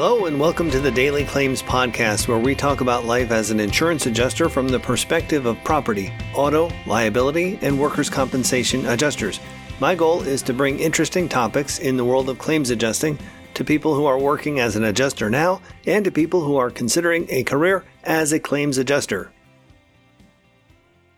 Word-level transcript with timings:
Hello, 0.00 0.26
and 0.26 0.38
welcome 0.38 0.70
to 0.70 0.78
the 0.78 0.92
Daily 0.92 1.24
Claims 1.24 1.60
Podcast, 1.60 2.28
where 2.28 2.38
we 2.38 2.54
talk 2.54 2.80
about 2.80 3.04
life 3.04 3.32
as 3.32 3.50
an 3.50 3.58
insurance 3.58 4.06
adjuster 4.06 4.48
from 4.48 4.68
the 4.68 4.78
perspective 4.78 5.44
of 5.44 5.58
property, 5.64 6.12
auto, 6.36 6.70
liability, 6.86 7.58
and 7.62 7.76
workers' 7.76 8.08
compensation 8.08 8.86
adjusters. 8.86 9.40
My 9.80 9.96
goal 9.96 10.22
is 10.22 10.40
to 10.42 10.54
bring 10.54 10.78
interesting 10.78 11.28
topics 11.28 11.80
in 11.80 11.96
the 11.96 12.04
world 12.04 12.28
of 12.28 12.38
claims 12.38 12.70
adjusting 12.70 13.18
to 13.54 13.64
people 13.64 13.92
who 13.92 14.06
are 14.06 14.20
working 14.20 14.60
as 14.60 14.76
an 14.76 14.84
adjuster 14.84 15.28
now 15.28 15.60
and 15.84 16.04
to 16.04 16.12
people 16.12 16.44
who 16.44 16.54
are 16.54 16.70
considering 16.70 17.26
a 17.28 17.42
career 17.42 17.84
as 18.04 18.32
a 18.32 18.38
claims 18.38 18.78
adjuster. 18.78 19.32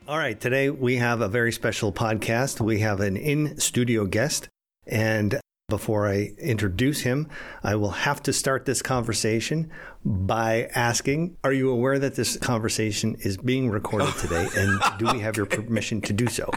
All 0.08 0.16
right, 0.16 0.40
today 0.40 0.70
we 0.70 0.96
have 0.96 1.20
a 1.20 1.28
very 1.28 1.52
special 1.52 1.92
podcast. 1.92 2.62
We 2.62 2.78
have 2.78 3.00
an 3.00 3.18
in 3.18 3.58
studio 3.58 4.06
guest, 4.06 4.48
and 4.86 5.38
before 5.70 6.06
I 6.06 6.32
introduce 6.38 7.00
him, 7.00 7.28
I 7.62 7.76
will 7.76 7.90
have 7.90 8.22
to 8.24 8.32
start 8.32 8.66
this 8.66 8.82
conversation 8.82 9.70
by 10.04 10.68
asking 10.74 11.36
Are 11.42 11.52
you 11.52 11.70
aware 11.70 11.98
that 11.98 12.16
this 12.16 12.36
conversation 12.36 13.16
is 13.20 13.38
being 13.38 13.70
recorded 13.70 14.14
today? 14.16 14.48
And 14.54 14.80
do 14.98 15.06
we 15.12 15.20
have 15.20 15.38
your 15.38 15.46
permission 15.46 16.02
to 16.02 16.12
do 16.12 16.26
so? 16.26 16.50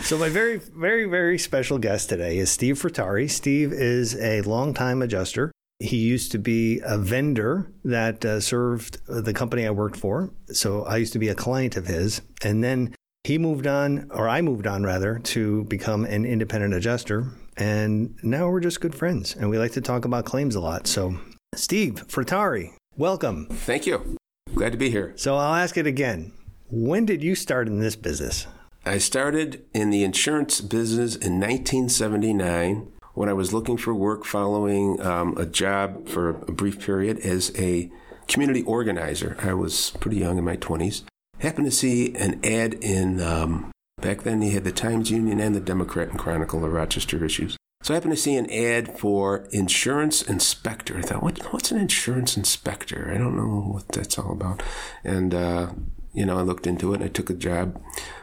So, 0.00 0.18
my 0.18 0.28
very, 0.28 0.56
very, 0.56 1.04
very 1.04 1.38
special 1.38 1.78
guest 1.78 2.08
today 2.08 2.38
is 2.38 2.50
Steve 2.50 2.80
Frattare. 2.80 3.30
Steve 3.30 3.72
is 3.72 4.16
a 4.16 4.42
longtime 4.42 5.00
adjuster. 5.00 5.52
He 5.78 5.96
used 5.96 6.32
to 6.32 6.38
be 6.38 6.80
a 6.84 6.98
vendor 6.98 7.70
that 7.84 8.24
uh, 8.24 8.40
served 8.40 8.98
the 9.06 9.32
company 9.32 9.66
I 9.66 9.70
worked 9.70 9.96
for. 9.96 10.30
So, 10.46 10.84
I 10.84 10.96
used 10.96 11.12
to 11.12 11.18
be 11.18 11.28
a 11.28 11.34
client 11.34 11.76
of 11.76 11.86
his. 11.86 12.20
And 12.42 12.64
then 12.64 12.94
he 13.24 13.38
moved 13.38 13.68
on, 13.68 14.08
or 14.10 14.28
I 14.28 14.40
moved 14.42 14.66
on 14.66 14.82
rather, 14.82 15.20
to 15.20 15.64
become 15.64 16.04
an 16.04 16.24
independent 16.24 16.74
adjuster. 16.74 17.30
And 17.56 18.18
now 18.22 18.48
we're 18.48 18.60
just 18.60 18.80
good 18.80 18.94
friends 18.94 19.34
and 19.34 19.50
we 19.50 19.58
like 19.58 19.72
to 19.72 19.80
talk 19.80 20.04
about 20.04 20.24
claims 20.24 20.54
a 20.54 20.60
lot. 20.60 20.86
So, 20.86 21.18
Steve 21.54 22.04
Frattare, 22.08 22.72
welcome. 22.96 23.46
Thank 23.50 23.86
you. 23.86 24.16
Glad 24.54 24.72
to 24.72 24.78
be 24.78 24.90
here. 24.90 25.12
So, 25.16 25.36
I'll 25.36 25.54
ask 25.54 25.76
it 25.76 25.86
again. 25.86 26.32
When 26.70 27.04
did 27.04 27.22
you 27.22 27.34
start 27.34 27.68
in 27.68 27.80
this 27.80 27.96
business? 27.96 28.46
I 28.84 28.98
started 28.98 29.64
in 29.74 29.90
the 29.90 30.02
insurance 30.02 30.60
business 30.60 31.14
in 31.14 31.38
1979 31.38 32.90
when 33.14 33.28
I 33.28 33.32
was 33.32 33.52
looking 33.52 33.76
for 33.76 33.94
work 33.94 34.24
following 34.24 35.00
um, 35.00 35.36
a 35.36 35.46
job 35.46 36.08
for 36.08 36.30
a 36.30 36.52
brief 36.52 36.80
period 36.84 37.18
as 37.18 37.52
a 37.58 37.90
community 38.26 38.62
organizer. 38.62 39.36
I 39.40 39.52
was 39.52 39.90
pretty 40.00 40.16
young 40.16 40.38
in 40.38 40.44
my 40.44 40.56
20s. 40.56 41.02
Happened 41.38 41.66
to 41.66 41.70
see 41.70 42.14
an 42.14 42.40
ad 42.44 42.74
in, 42.74 43.20
um, 43.20 43.71
back 44.02 44.22
then 44.22 44.40
they 44.40 44.50
had 44.50 44.64
the 44.64 44.72
Times 44.72 45.10
Union 45.10 45.40
and 45.40 45.54
the 45.54 45.60
Democrat 45.60 46.08
and 46.10 46.18
Chronicle, 46.18 46.60
the 46.60 46.68
Rochester 46.68 47.24
issues. 47.24 47.56
So 47.82 47.94
I 47.94 47.96
happened 47.96 48.14
to 48.14 48.20
see 48.20 48.36
an 48.36 48.48
ad 48.52 48.96
for 48.98 49.48
insurance 49.50 50.22
inspector. 50.22 50.96
I 50.98 51.02
thought, 51.02 51.22
what, 51.22 51.38
what's 51.52 51.72
an 51.72 51.78
insurance 51.78 52.36
inspector? 52.36 53.10
I 53.12 53.18
don't 53.18 53.34
know 53.36 53.72
what 53.72 53.88
that's 53.88 54.18
all 54.18 54.30
about. 54.32 54.62
And, 55.02 55.34
uh, 55.34 55.70
you 56.12 56.24
know, 56.26 56.38
I 56.38 56.42
looked 56.42 56.66
into 56.66 56.92
it 56.92 56.96
and 56.96 57.04
I 57.04 57.08
took 57.08 57.28
a 57.30 57.34
job 57.34 57.80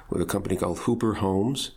with 0.09 0.21
a 0.21 0.25
company 0.25 0.55
called 0.55 0.79
Hooper 0.79 1.15
Holmes. 1.15 1.71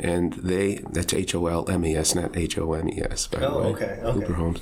And 0.00 0.32
they, 0.32 0.76
that's 0.90 1.12
H 1.14 1.34
O 1.34 1.46
L 1.46 1.68
M 1.70 1.84
E 1.84 1.94
S, 1.94 2.14
not 2.16 2.36
H 2.36 2.58
O 2.58 2.72
M 2.72 2.88
E 2.88 3.02
S, 3.08 3.26
by 3.28 3.40
the 3.40 3.48
Oh, 3.50 3.58
way. 3.60 3.66
okay, 3.68 3.84
okay. 4.02 4.12
Hooper 4.12 4.32
Holmes. 4.34 4.60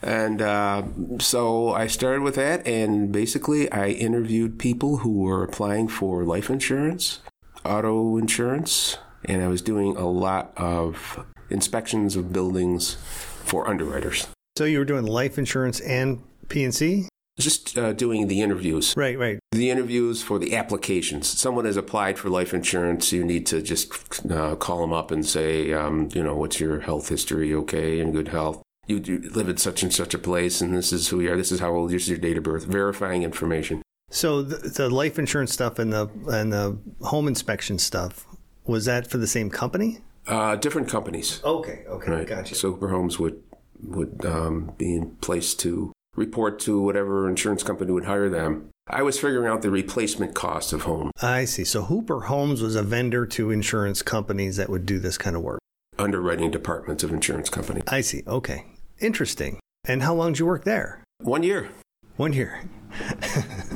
And 0.00 0.40
uh, 0.40 0.82
so 1.18 1.70
I 1.72 1.88
started 1.88 2.22
with 2.22 2.36
that, 2.36 2.64
and 2.64 3.10
basically 3.10 3.70
I 3.72 3.88
interviewed 3.88 4.58
people 4.58 4.98
who 4.98 5.22
were 5.22 5.42
applying 5.42 5.88
for 5.88 6.22
life 6.24 6.48
insurance, 6.50 7.18
auto 7.64 8.16
insurance, 8.16 8.98
and 9.24 9.42
I 9.42 9.48
was 9.48 9.62
doing 9.62 9.96
a 9.96 10.06
lot 10.08 10.52
of 10.56 11.24
inspections 11.50 12.16
of 12.16 12.32
buildings 12.32 12.94
for 12.94 13.68
underwriters. 13.68 14.28
So, 14.56 14.64
you 14.64 14.78
were 14.78 14.84
doing 14.84 15.06
life 15.06 15.38
insurance 15.38 15.80
and 15.80 16.22
P&C? 16.48 17.08
Just 17.38 17.78
uh, 17.78 17.92
doing 17.92 18.26
the 18.26 18.40
interviews. 18.40 18.94
Right, 18.96 19.16
right. 19.16 19.38
The 19.52 19.70
interviews 19.70 20.22
for 20.22 20.40
the 20.40 20.56
applications. 20.56 21.28
Someone 21.28 21.66
has 21.66 21.76
applied 21.76 22.18
for 22.18 22.28
life 22.28 22.52
insurance. 22.52 23.12
You 23.12 23.24
need 23.24 23.46
to 23.46 23.62
just 23.62 24.28
uh, 24.28 24.56
call 24.56 24.80
them 24.80 24.92
up 24.92 25.12
and 25.12 25.24
say, 25.24 25.72
um, 25.72 26.08
you 26.12 26.22
know, 26.22 26.34
what's 26.34 26.58
your 26.58 26.80
health 26.80 27.08
history? 27.08 27.54
Okay, 27.54 28.00
in 28.00 28.10
good 28.10 28.28
health. 28.28 28.62
You, 28.88 28.96
you 29.04 29.18
live 29.30 29.48
in 29.48 29.58
such 29.58 29.82
and 29.84 29.94
such 29.94 30.14
a 30.14 30.18
place, 30.18 30.60
and 30.60 30.74
this 30.74 30.92
is 30.92 31.08
who 31.08 31.20
you 31.20 31.32
are. 31.32 31.36
This 31.36 31.52
is 31.52 31.60
how 31.60 31.72
old. 31.72 31.90
This 31.90 32.02
is 32.02 32.08
your 32.08 32.18
date 32.18 32.38
of 32.38 32.42
birth. 32.42 32.64
Verifying 32.64 33.22
information. 33.22 33.82
So, 34.10 34.42
the, 34.42 34.56
the 34.68 34.88
life 34.90 35.18
insurance 35.18 35.52
stuff 35.52 35.78
and 35.78 35.92
the, 35.92 36.08
and 36.28 36.52
the 36.52 36.78
home 37.02 37.28
inspection 37.28 37.78
stuff, 37.78 38.26
was 38.66 38.84
that 38.86 39.10
for 39.10 39.18
the 39.18 39.26
same 39.26 39.50
company? 39.50 39.98
Uh, 40.26 40.56
different 40.56 40.88
companies. 40.88 41.40
Okay, 41.44 41.84
okay, 41.88 42.10
Right. 42.10 42.26
gotcha. 42.26 42.54
So 42.54 42.72
Hooper 42.72 42.88
Holmes 42.88 43.18
would 43.18 43.42
would 43.82 44.24
um, 44.26 44.72
be 44.76 44.94
in 44.96 45.10
place 45.16 45.54
to 45.54 45.92
report 46.16 46.58
to 46.60 46.80
whatever 46.80 47.28
insurance 47.28 47.62
company 47.62 47.92
would 47.92 48.04
hire 48.06 48.28
them. 48.28 48.68
I 48.90 49.02
was 49.02 49.18
figuring 49.20 49.46
out 49.46 49.62
the 49.62 49.70
replacement 49.70 50.34
cost 50.34 50.72
of 50.72 50.82
home 50.82 51.12
I 51.22 51.44
see. 51.44 51.64
So, 51.64 51.82
Hooper 51.82 52.22
Holmes 52.22 52.60
was 52.62 52.74
a 52.76 52.82
vendor 52.82 53.24
to 53.26 53.50
insurance 53.50 54.02
companies 54.02 54.56
that 54.56 54.68
would 54.68 54.84
do 54.84 54.98
this 54.98 55.16
kind 55.18 55.36
of 55.36 55.42
work. 55.42 55.60
underwriting 55.98 56.50
departments 56.50 57.02
of 57.04 57.12
insurance 57.12 57.48
company. 57.50 57.82
I 57.88 58.00
see. 58.02 58.22
Okay. 58.26 58.64
Interesting. 59.00 59.60
And 59.86 60.02
how 60.02 60.14
long 60.14 60.32
did 60.32 60.40
you 60.40 60.46
work 60.46 60.64
there? 60.64 61.02
One 61.20 61.42
year. 61.42 61.68
One 62.16 62.32
year. 62.32 62.62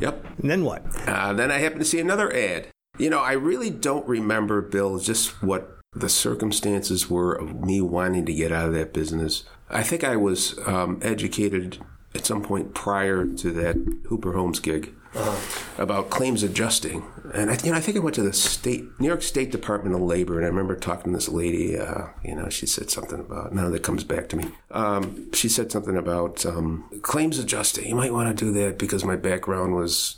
Yep. 0.00 0.26
And 0.42 0.50
then 0.50 0.64
what? 0.64 0.84
Uh, 1.06 1.32
then 1.32 1.50
I 1.50 1.58
happened 1.58 1.80
to 1.80 1.86
see 1.86 2.00
another 2.00 2.32
ad. 2.34 2.68
You 2.98 3.10
know, 3.10 3.20
I 3.20 3.32
really 3.32 3.70
don't 3.70 4.06
remember, 4.06 4.60
Bill, 4.60 4.98
just 4.98 5.42
what 5.42 5.78
the 5.92 6.08
circumstances 6.08 7.10
were 7.10 7.32
of 7.32 7.64
me 7.64 7.80
wanting 7.80 8.26
to 8.26 8.34
get 8.34 8.52
out 8.52 8.68
of 8.68 8.74
that 8.74 8.92
business. 8.92 9.44
I 9.68 9.82
think 9.82 10.04
I 10.04 10.16
was 10.16 10.58
um, 10.66 11.00
educated 11.02 11.78
at 12.14 12.26
some 12.26 12.42
point 12.42 12.74
prior 12.74 13.24
to 13.26 13.50
that 13.52 13.76
Hooper 14.08 14.32
Holmes 14.32 14.60
gig 14.60 14.94
about 15.78 16.10
claims 16.10 16.42
adjusting, 16.42 17.04
and 17.34 17.50
I, 17.50 17.58
you 17.64 17.70
know, 17.72 17.76
I 17.76 17.80
think 17.80 17.96
I 17.96 18.00
went 18.00 18.14
to 18.16 18.22
the 18.22 18.32
state, 18.32 18.84
New 19.00 19.06
York 19.08 19.22
State 19.22 19.50
Department 19.50 19.94
of 19.94 20.02
Labor, 20.02 20.36
and 20.36 20.44
I 20.44 20.48
remember 20.48 20.76
talking 20.76 21.12
to 21.12 21.16
this 21.18 21.28
lady. 21.28 21.78
Uh, 21.78 22.08
you 22.24 22.34
know, 22.34 22.48
she 22.48 22.66
said 22.66 22.90
something 22.90 23.18
about 23.18 23.52
none 23.54 23.64
of 23.66 23.72
that 23.72 23.82
comes 23.82 24.04
back 24.04 24.28
to 24.30 24.36
me. 24.36 24.44
Um, 24.70 25.32
she 25.32 25.48
said 25.48 25.72
something 25.72 25.96
about 25.96 26.44
um, 26.46 26.88
claims 27.02 27.38
adjusting. 27.38 27.88
You 27.88 27.96
might 27.96 28.12
want 28.12 28.36
to 28.36 28.44
do 28.44 28.52
that 28.52 28.78
because 28.78 29.04
my 29.04 29.16
background 29.16 29.74
was 29.74 30.16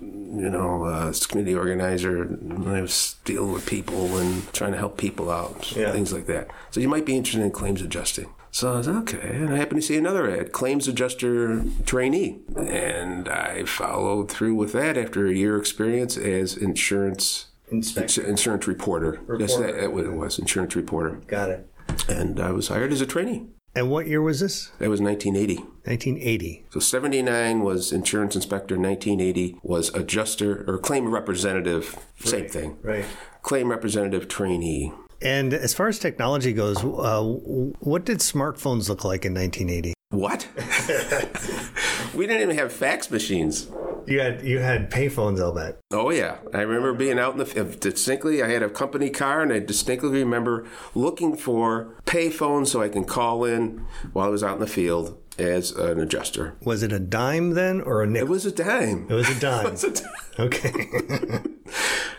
you 0.00 0.48
know, 0.50 0.84
uh, 0.84 1.08
as 1.08 1.24
a 1.24 1.28
community 1.28 1.56
organizer, 1.56 2.22
and 2.22 2.68
I 2.68 2.80
was 2.80 3.16
dealing 3.24 3.52
with 3.52 3.66
people 3.66 4.16
and 4.18 4.50
trying 4.52 4.70
to 4.72 4.78
help 4.78 4.96
people 4.96 5.30
out, 5.30 5.74
Yeah. 5.76 5.90
things 5.92 6.12
like 6.12 6.26
that. 6.26 6.48
So 6.70 6.78
you 6.80 6.88
might 6.88 7.04
be 7.04 7.16
interested 7.16 7.42
in 7.44 7.50
claims 7.50 7.82
adjusting. 7.82 8.32
So 8.54 8.72
I 8.72 8.76
was 8.76 8.86
okay, 8.86 9.18
and 9.34 9.52
I 9.52 9.56
happened 9.56 9.80
to 9.80 9.86
see 9.86 9.96
another 9.96 10.30
ad, 10.30 10.52
claims 10.52 10.86
adjuster 10.86 11.64
trainee, 11.84 12.38
and 12.56 13.28
I 13.28 13.64
followed 13.64 14.30
through 14.30 14.54
with 14.54 14.70
that 14.74 14.96
after 14.96 15.26
a 15.26 15.34
year 15.34 15.58
experience 15.58 16.16
as 16.16 16.56
insurance 16.56 17.46
Inspector. 17.72 18.22
insurance 18.22 18.68
reporter. 18.68 19.20
Yes, 19.40 19.56
that, 19.56 19.74
that 19.80 19.92
what 19.92 20.04
it 20.04 20.12
was, 20.12 20.38
insurance 20.38 20.76
reporter, 20.76 21.16
Got 21.26 21.50
it. 21.50 21.68
and 22.08 22.38
I 22.38 22.52
was 22.52 22.68
hired 22.68 22.92
as 22.92 23.00
a 23.00 23.06
trainee. 23.06 23.48
And 23.74 23.90
what 23.90 24.06
year 24.06 24.22
was 24.22 24.38
this? 24.38 24.66
That 24.78 24.88
was 24.88 25.00
1980. 25.00 25.56
1980. 25.82 26.66
So 26.70 26.78
79 26.78 27.58
was 27.58 27.90
insurance 27.90 28.36
inspector, 28.36 28.76
1980 28.76 29.58
was 29.64 29.92
adjuster 29.96 30.64
or 30.70 30.78
claim 30.78 31.12
representative, 31.12 31.98
same 32.20 32.46
thing. 32.46 32.78
Right. 32.82 33.04
Claim 33.42 33.68
representative 33.68 34.28
trainee. 34.28 34.92
And 35.22 35.54
as 35.54 35.74
far 35.74 35.88
as 35.88 35.98
technology 35.98 36.52
goes, 36.52 36.82
uh, 36.82 37.22
what 37.22 38.04
did 38.04 38.18
smartphones 38.18 38.88
look 38.88 39.04
like 39.04 39.24
in 39.24 39.34
1980? 39.34 39.94
What? 40.10 40.46
we 42.14 42.26
didn't 42.26 42.42
even 42.42 42.56
have 42.56 42.72
fax 42.72 43.10
machines. 43.10 43.68
You 44.06 44.20
had 44.20 44.42
you 44.42 44.58
had 44.58 44.90
payphones, 44.90 45.40
I'll 45.40 45.52
bet. 45.54 45.78
Oh 45.92 46.10
yeah, 46.10 46.38
I 46.52 46.60
remember 46.62 46.92
being 46.92 47.18
out 47.18 47.32
in 47.32 47.38
the 47.38 47.46
field 47.46 47.80
distinctly. 47.80 48.42
I 48.42 48.48
had 48.48 48.62
a 48.62 48.68
company 48.70 49.10
car, 49.10 49.42
and 49.42 49.52
I 49.52 49.58
distinctly 49.60 50.10
remember 50.10 50.66
looking 50.94 51.36
for 51.36 51.94
payphones 52.06 52.68
so 52.68 52.82
I 52.82 52.88
can 52.88 53.04
call 53.04 53.44
in 53.44 53.84
while 54.12 54.26
I 54.26 54.30
was 54.30 54.42
out 54.42 54.54
in 54.54 54.60
the 54.60 54.66
field 54.66 55.18
as 55.38 55.72
an 55.72 55.98
adjuster. 55.98 56.54
Was 56.64 56.82
it 56.84 56.92
a 56.92 57.00
dime 57.00 57.50
then 57.54 57.80
or 57.80 58.02
a 58.02 58.06
It 58.06 58.10
nickel? 58.10 58.28
was 58.28 58.46
a 58.46 58.52
dime. 58.52 59.06
It 59.10 59.14
was 59.14 59.28
a 59.28 59.40
dime. 59.40 59.66
It 59.66 59.72
was 59.72 59.84
a 59.84 59.90
dime. 59.94 60.10
Okay. 60.38 60.72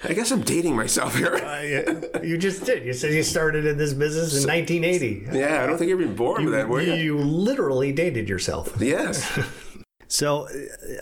I 0.03 0.13
guess 0.13 0.31
I'm 0.31 0.41
dating 0.41 0.75
myself 0.75 1.15
here. 1.15 1.35
Uh, 1.35 2.19
you 2.21 2.37
just 2.37 2.65
did. 2.65 2.85
You 2.85 2.93
said 2.93 3.13
you 3.13 3.23
started 3.23 3.65
in 3.65 3.77
this 3.77 3.93
business 3.93 4.43
in 4.43 4.49
1980. 4.49 5.27
Yeah, 5.37 5.63
I 5.63 5.65
don't 5.67 5.77
think 5.77 5.89
you 5.89 5.95
were 5.95 6.03
even 6.03 6.15
born 6.15 6.43
You, 6.43 6.79
you? 6.79 6.93
you 6.93 7.17
literally 7.17 7.91
dated 7.91 8.27
yourself. 8.29 8.73
Yes. 8.79 9.39
So, 10.07 10.47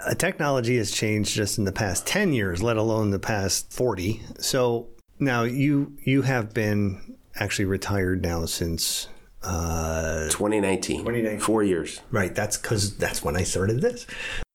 uh, 0.05 0.13
technology 0.15 0.77
has 0.77 0.91
changed 0.91 1.33
just 1.33 1.57
in 1.57 1.65
the 1.65 1.71
past 1.71 2.07
10 2.07 2.33
years, 2.33 2.63
let 2.63 2.77
alone 2.77 3.11
the 3.11 3.19
past 3.19 3.71
40. 3.71 4.21
So, 4.39 4.87
now 5.19 5.43
you 5.43 5.95
you 6.03 6.23
have 6.23 6.53
been 6.53 7.15
actually 7.35 7.65
retired 7.65 8.21
now 8.21 8.45
since 8.45 9.07
uh, 9.43 10.29
2019. 10.29 10.99
2019. 10.99 11.39
Four 11.39 11.63
years. 11.63 12.01
right, 12.11 12.33
that's 12.33 12.57
cuz 12.57 12.95
that's 12.97 13.23
when 13.23 13.35
I 13.35 13.43
started 13.43 13.81
this. 13.81 14.05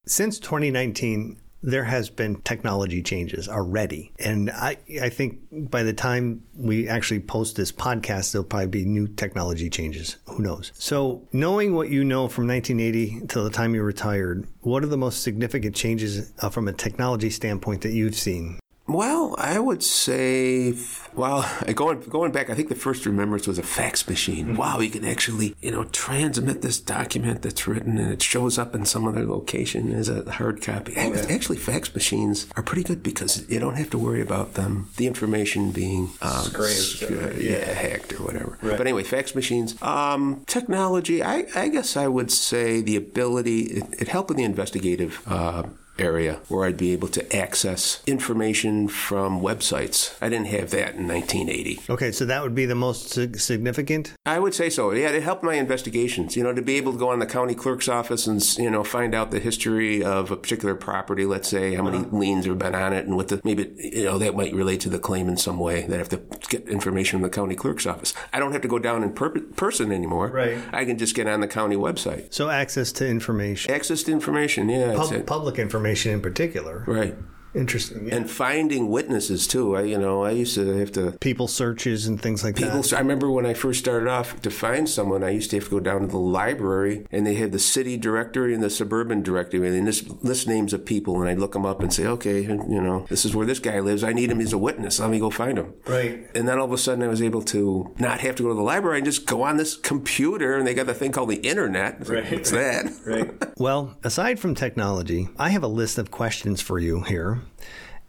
Since 0.06 0.39
2019, 0.39 1.39
there 1.62 1.84
has 1.84 2.10
been 2.10 2.40
technology 2.43 3.02
changes 3.02 3.49
already. 3.49 4.12
And 4.19 4.50
I, 4.50 4.76
I 5.02 5.08
think 5.08 5.40
by 5.50 5.82
the 5.82 5.93
time 5.93 6.44
we 6.55 6.88
actually 6.88 7.20
post 7.20 7.56
this 7.56 7.72
podcast, 7.72 8.32
there'll 8.32 8.46
probably 8.46 8.69
be 8.69 8.84
new 8.84 9.08
technology 9.08 9.69
changes. 9.69 10.16
Who 10.26 10.43
knows? 10.43 10.72
So, 10.75 11.26
knowing 11.32 11.75
what 11.75 11.90
you 11.90 12.05
know 12.05 12.28
from 12.28 12.46
1980 12.46 13.26
till 13.26 13.44
the 13.44 13.50
time 13.50 13.75
you 13.75 13.82
retired, 13.82 14.46
what 14.60 14.82
are 14.82 14.88
the 14.88 14.96
most 14.96 15.22
significant 15.22 15.75
changes 15.75 16.32
uh, 16.40 16.50
from 16.50 16.69
a 16.69 16.72
technology 16.72 17.31
standpoint 17.31 17.82
that 17.82 17.93
you've 17.93 18.14
seen? 18.14 18.58
Well, 18.88 19.35
I 19.37 19.58
would 19.58 19.82
say, 19.82 20.75
well, 21.14 21.49
going 21.75 22.00
going 22.00 22.32
back, 22.32 22.49
I 22.49 22.55
think 22.55 22.70
the 22.70 22.75
first 22.75 23.05
remembrance 23.05 23.46
was 23.46 23.58
a 23.58 23.62
fax 23.62 24.08
machine. 24.08 24.46
Mm-hmm. 24.46 24.56
Wow, 24.56 24.81
you 24.81 24.90
can 24.90 25.05
actually, 25.05 25.55
you 25.61 25.70
know, 25.70 25.85
transmit 25.85 26.62
this 26.62 26.81
document 26.81 27.43
that's 27.43 27.69
written 27.69 27.99
and 27.99 28.11
it 28.11 28.23
shows 28.23 28.58
up 28.58 28.75
in 28.75 28.87
some 28.87 29.06
other 29.06 29.26
location 29.26 29.93
as 29.93 30.08
a 30.08 30.31
hard 30.31 30.62
copy. 30.62 30.94
Oh, 30.96 31.12
yeah. 31.12 31.26
Actually, 31.29 31.58
fax 31.58 31.94
machines 31.94 32.49
are 32.56 32.62
pretty 32.62 32.82
good 32.82 33.02
because 33.02 33.49
you 33.50 33.61
don't 33.61 33.76
have 33.76 33.90
to 33.90 33.99
worry 33.99 34.23
about 34.23 34.55
them, 34.55 34.88
the 34.96 35.06
information 35.06 35.70
being 35.70 36.11
um, 36.23 36.46
uh, 36.56 37.31
yeah, 37.37 37.73
hacked 37.75 38.14
or 38.14 38.25
whatever. 38.25 38.58
Right. 38.62 38.79
But 38.79 38.81
anyway, 38.81 39.02
fax 39.02 39.35
machines, 39.35 39.81
um, 39.82 40.44
technology. 40.46 41.23
I, 41.23 41.44
I, 41.55 41.69
guess 41.69 41.96
I 41.96 42.08
would 42.08 42.31
say 42.31 42.81
the 42.81 42.96
ability. 42.96 43.61
It, 43.64 44.00
it 44.00 44.08
helped 44.08 44.31
with 44.31 44.38
the 44.38 44.44
investigative. 44.44 45.23
Uh, 45.26 45.64
area 45.99 46.41
where 46.49 46.65
I'd 46.65 46.77
be 46.77 46.93
able 46.93 47.09
to 47.09 47.37
access 47.37 48.03
information 48.06 48.89
from 48.89 49.41
websites. 49.41 50.17
I 50.23 50.29
didn't 50.29 50.49
have 50.49 50.71
that 50.71 50.95
in 50.95 51.09
1980. 51.09 51.81
Okay, 51.91 52.12
so 52.12 52.25
that 52.25 52.43
would 52.43 52.55
be 52.55 52.67
the 52.67 52.75
most 52.75 53.11
significant? 53.39 54.15
I 54.25 54.39
would 54.39 54.55
say 54.55 54.71
so. 54.71 54.93
Yeah, 54.93 55.11
it 55.11 55.23
helped 55.23 55.43
my 55.43 55.55
investigations. 55.55 56.37
You 56.37 56.43
know, 56.43 56.53
to 56.53 56.62
be 56.62 56.77
able 56.77 56.93
to 56.93 56.99
go 56.99 57.11
on 57.11 57.19
the 57.19 57.27
county 57.27 57.55
clerk's 57.55 57.89
office 57.89 58.27
and, 58.27 58.43
you 58.59 58.71
know, 58.71 58.85
find 58.85 59.15
out 59.15 59.31
the 59.31 59.41
history 59.41 60.03
of 60.03 60.31
a 60.31 60.37
particular 60.37 60.75
property, 60.75 61.27
let's 61.27 61.49
say, 61.49 61.75
how 61.75 61.83
many 61.83 61.99
uh-huh. 61.99 62.17
liens 62.17 62.47
have 62.47 62.59
been 62.59 62.75
on 62.75 62.93
it, 62.93 63.06
and 63.06 63.17
what 63.17 63.29
the, 63.29 63.41
maybe, 63.45 63.73
you 63.77 64.05
know, 64.05 64.19
that 64.19 64.35
might 64.35 64.55
relate 64.55 64.81
to 64.81 64.89
the 64.89 64.99
claim 64.99 65.29
in 65.29 65.37
some 65.37 65.59
way. 65.59 65.83
That 65.83 65.95
I 65.95 65.99
have 65.99 66.09
to 66.11 66.23
get 66.49 66.69
information 66.69 67.19
from 67.19 67.23
the 67.23 67.35
county 67.35 67.55
clerk's 67.55 67.87
office. 67.87 68.15
I 68.33 68.39
don't 68.39 68.53
have 68.53 68.62
to 68.62 68.69
go 68.69 68.79
down 68.79 69.03
in 69.03 69.12
per- 69.12 69.31
person 69.31 69.93
anymore. 69.93 70.29
Right. 70.29 70.59
I 70.73 70.85
can 70.85 70.99
just 70.99 71.15
get 71.15 71.27
on 71.27 71.41
the 71.41 71.49
county 71.49 71.77
website. 71.77 72.33
So 72.33 72.49
access 72.50 72.93
to 72.93 73.06
information. 73.06 73.73
Access 73.73 74.03
to 74.05 74.12
information, 74.12 74.69
yeah. 74.69 74.95
Pub- 74.95 75.27
public 75.27 75.59
information 75.59 75.88
information 75.88 76.12
in 76.12 76.20
particular. 76.20 76.85
Right. 76.87 77.17
Interesting. 77.58 78.06
Yeah. 78.06 78.16
And 78.16 78.31
finding 78.31 78.88
witnesses 78.88 79.46
too. 79.46 79.76
I, 79.76 79.82
you 79.82 79.99
know, 79.99 80.25
I 80.25 80.31
used 80.31 80.55
to 80.55 80.76
have 80.78 80.93
to 80.93 81.12
people 81.12 81.49
searches 81.49 82.06
and 82.06 82.20
things 82.20 82.44
like 82.44 82.56
people, 82.56 82.82
that. 82.82 82.93
I 82.93 83.00
remember 83.00 83.31
when 83.31 83.46
I 83.46 83.55
first 83.55 83.81
started 83.81 84.08
off 84.08 84.40
to 84.43 84.50
find 84.50 84.88
someone, 84.88 85.25
I 85.25 85.31
used 85.31 85.50
to 85.50 85.56
have 85.56 85.64
to 85.64 85.70
go 85.70 85.81
down 85.81 86.02
to 86.02 86.06
the 86.06 86.19
library, 86.19 87.06
and 87.10 87.26
they 87.26 87.34
had 87.34 87.52
the 87.52 87.58
city 87.58 87.96
directory 87.96 88.55
and 88.55 88.62
the 88.62 88.70
suburban 88.70 89.22
directory, 89.22 89.76
and 89.76 89.87
this 89.87 90.08
list 90.22 90.46
names 90.46 90.72
of 90.72 90.87
people, 90.87 91.20
and 91.20 91.28
I'd 91.28 91.38
look 91.38 91.52
them 91.52 91.66
up 91.66 91.81
and 91.81 91.93
say, 91.93 92.06
okay, 92.06 92.43
you 92.43 92.82
know, 92.82 93.06
this 93.08 93.25
is 93.25 93.34
where 93.34 93.46
this 93.46 93.58
guy 93.58 93.81
lives. 93.81 94.04
I 94.04 94.12
need 94.12 94.31
him 94.31 94.40
as 94.40 94.52
a 94.52 94.58
witness. 94.58 95.00
Let 95.00 95.11
me 95.11 95.19
go 95.19 95.31
find 95.31 95.58
him. 95.58 95.75
Right. 95.87 96.26
And 96.34 96.49
then 96.49 96.58
all 96.58 96.66
of 96.66 96.72
a 96.72 96.78
sudden, 96.78 97.02
I 97.02 97.08
was 97.08 97.22
able 97.22 97.43
to 97.43 97.94
not 97.99 98.20
have 98.20 98.37
to 98.37 98.43
go 98.44 98.50
to 98.50 98.54
the 98.54 98.62
library 98.62 98.99
and 98.99 99.04
just 99.04 99.26
go 99.26 99.43
on 99.43 99.56
this 99.56 99.76
computer, 99.76 100.56
and 100.56 100.66
they 100.66 100.75
got 100.75 100.87
the 100.87 100.94
thing 100.94 101.12
called 101.12 101.31
the 101.31 101.37
internet. 101.37 102.08
Right. 102.08 102.31
What's 102.31 102.50
that? 102.50 102.87
Right. 103.04 103.31
well, 103.58 103.96
aside 104.04 104.38
from 104.38 104.54
technology, 104.54 105.28
I 105.38 105.50
have 105.50 105.62
a 105.62 105.69
list 105.69 105.99
of 105.99 106.11
questions 106.11 106.61
for 106.61 106.78
you 106.78 107.00
here. 107.02 107.43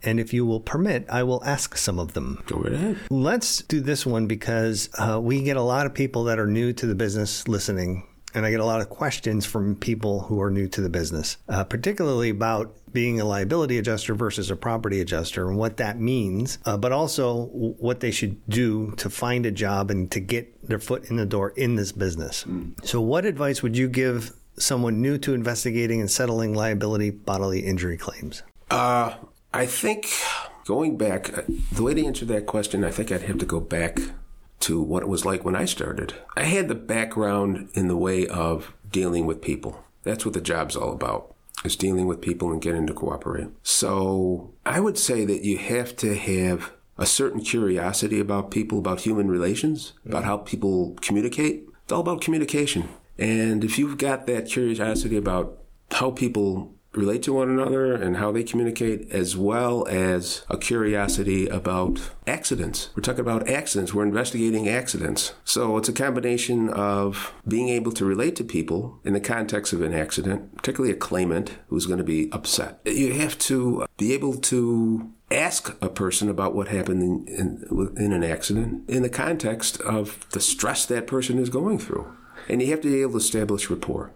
And 0.02 0.20
if 0.20 0.34
you 0.34 0.46
will 0.46 0.62
permit, 0.62 1.06
I 1.10 1.24
will 1.24 1.44
ask 1.44 1.76
some 1.76 2.00
of 2.00 2.14
them. 2.14 2.42
Go 2.46 2.58
right 2.58 2.74
ahead. 2.74 2.98
Let's 3.10 3.62
do 3.64 3.82
this 3.82 4.06
one 4.06 4.28
because 4.28 4.90
uh, 4.98 5.20
we 5.22 5.44
get 5.44 5.58
a 5.58 5.62
lot 5.62 5.86
of 5.86 5.94
people 5.94 6.24
that 6.26 6.40
are 6.40 6.48
new 6.48 6.72
to 6.74 6.86
the 6.86 6.96
business 6.96 7.48
listening. 7.48 8.06
And 8.34 8.46
I 8.46 8.52
get 8.52 8.60
a 8.60 8.66
lot 8.66 8.80
of 8.80 8.90
questions 8.90 9.46
from 9.46 9.76
people 9.76 10.22
who 10.22 10.40
are 10.40 10.52
new 10.52 10.68
to 10.70 10.82
the 10.82 10.90
business, 10.90 11.38
uh, 11.50 11.64
particularly 11.64 12.30
about 12.30 12.76
being 12.94 13.20
a 13.20 13.26
liability 13.26 13.78
adjuster 13.78 14.14
versus 14.14 14.52
a 14.52 14.56
property 14.56 15.02
adjuster 15.02 15.48
and 15.48 15.58
what 15.58 15.78
that 15.78 16.00
means, 16.00 16.60
uh, 16.66 16.78
but 16.78 16.92
also 16.92 17.46
what 17.46 18.00
they 18.00 18.12
should 18.12 18.48
do 18.48 18.94
to 18.98 19.10
find 19.10 19.46
a 19.46 19.52
job 19.52 19.92
and 19.92 20.12
to 20.12 20.20
get 20.20 20.68
their 20.68 20.80
foot 20.80 21.10
in 21.10 21.16
the 21.16 21.26
door 21.26 21.52
in 21.56 21.76
this 21.76 21.92
business. 21.92 22.44
Mm. 22.48 22.86
So, 22.86 23.02
what 23.02 23.26
advice 23.26 23.64
would 23.64 23.78
you 23.78 23.88
give 23.88 24.32
someone 24.58 25.02
new 25.02 25.18
to 25.20 25.34
investigating 25.34 26.00
and 26.00 26.10
settling 26.10 26.54
liability 26.54 27.10
bodily 27.10 27.62
injury 27.62 27.98
claims? 27.98 28.44
Uh, 28.70 29.16
I 29.54 29.66
think 29.66 30.08
going 30.66 30.98
back, 30.98 31.36
uh, 31.38 31.42
the 31.72 31.84
way 31.84 31.94
to 31.96 32.06
answer 32.06 32.26
that 32.26 32.46
question, 32.46 32.84
I 32.84 32.92
think 32.92 33.12
I'd 33.12 33.24
have 33.24 33.40
to 33.40 33.46
go 33.46 33.60
back 33.60 34.00
to 34.62 34.82
what 34.82 35.04
it 35.04 35.10
was 35.10 35.26
like 35.26 35.44
when 35.44 35.56
I 35.56 35.66
started. 35.66 36.14
I 36.36 36.44
had 36.44 36.68
the 36.68 36.76
background 36.76 37.70
in 37.74 37.88
the 37.88 37.98
way 37.98 38.28
of 38.28 38.74
dealing 38.92 39.26
with 39.26 39.42
people. 39.42 39.84
That's 40.04 40.26
what 40.26 40.34
the 40.34 40.42
job's 40.42 40.76
all 40.76 40.92
about. 40.92 41.36
Is 41.66 41.76
dealing 41.76 42.08
with 42.08 42.22
people 42.22 42.54
and 42.54 42.62
getting 42.62 42.88
to 42.88 42.94
cooperate. 42.94 43.50
So 43.64 44.54
I 44.66 44.80
would 44.80 44.98
say 44.98 45.26
that 45.26 45.44
you 45.44 45.58
have 45.58 45.94
to 45.98 46.16
have 46.16 46.72
a 46.98 47.06
certain 47.06 47.42
curiosity 47.42 48.20
about 48.20 48.52
people, 48.52 48.78
about 48.78 49.02
human 49.02 49.30
relations, 49.30 49.94
about 50.06 50.24
how 50.24 50.38
people 50.38 50.96
communicate. 51.02 51.68
It's 51.84 51.92
all 51.92 52.00
about 52.00 52.22
communication. 52.22 52.88
And 53.18 53.66
if 53.66 53.78
you've 53.78 53.98
got 53.98 54.26
that 54.28 54.48
curiosity 54.48 55.18
about 55.18 55.58
how 55.92 56.12
people 56.12 56.74
relate 56.94 57.24
to 57.24 57.34
one 57.34 57.50
another 57.50 57.94
and 57.94 58.18
how 58.18 58.32
they 58.32 58.44
communicate, 58.44 59.10
as 59.12 59.38
well 59.38 59.88
as 59.88 60.44
a 60.50 60.58
curiosity 60.58 61.48
about 61.48 62.00
accidents. 62.26 62.90
We're 62.96 63.04
talking 63.04 63.22
about 63.22 63.48
accidents. 63.48 63.94
We're 63.94 64.04
investigating 64.04 64.68
accidents. 64.68 65.34
So 65.44 65.78
it's 65.78 65.90
a 65.90 65.94
combination 65.94 66.70
of 66.70 67.34
being 67.48 67.70
able 67.70 67.92
to 67.94 68.06
relate 68.06 68.36
to 68.38 68.44
people 68.44 69.00
in 69.04 69.14
the 69.14 69.20
context 69.20 69.74
of 69.74 69.82
an 69.82 69.94
accident, 69.94 70.58
particularly 70.58 70.94
a 70.94 70.98
claimant 70.98 71.58
who's 71.68 71.86
going 71.86 72.00
to 72.00 72.04
be 72.04 72.32
upset. 72.32 72.80
You 72.86 73.14
have 73.14 73.38
to 73.40 73.86
be 73.98 74.14
able 74.14 74.36
to 74.36 75.12
ask 75.32 75.76
a 75.82 75.90
person 75.90 76.28
about 76.28 76.56
what 76.56 76.70
happened 76.70 77.04
in, 77.04 77.28
in, 77.28 77.94
in 77.98 78.14
an 78.14 78.24
accident 78.24 78.90
in 78.90 79.04
the 79.04 79.10
context 79.10 79.80
of 79.82 80.26
the 80.32 80.40
stress 80.40 80.88
that 80.88 81.06
person 81.06 81.38
is 81.38 81.50
going 81.50 81.78
through. 81.78 82.12
And 82.48 82.62
you 82.62 82.70
have 82.72 82.82
to 82.82 82.90
be 82.90 83.02
able 83.02 83.12
to 83.12 83.18
establish 83.18 83.70
rapport. 83.70 84.12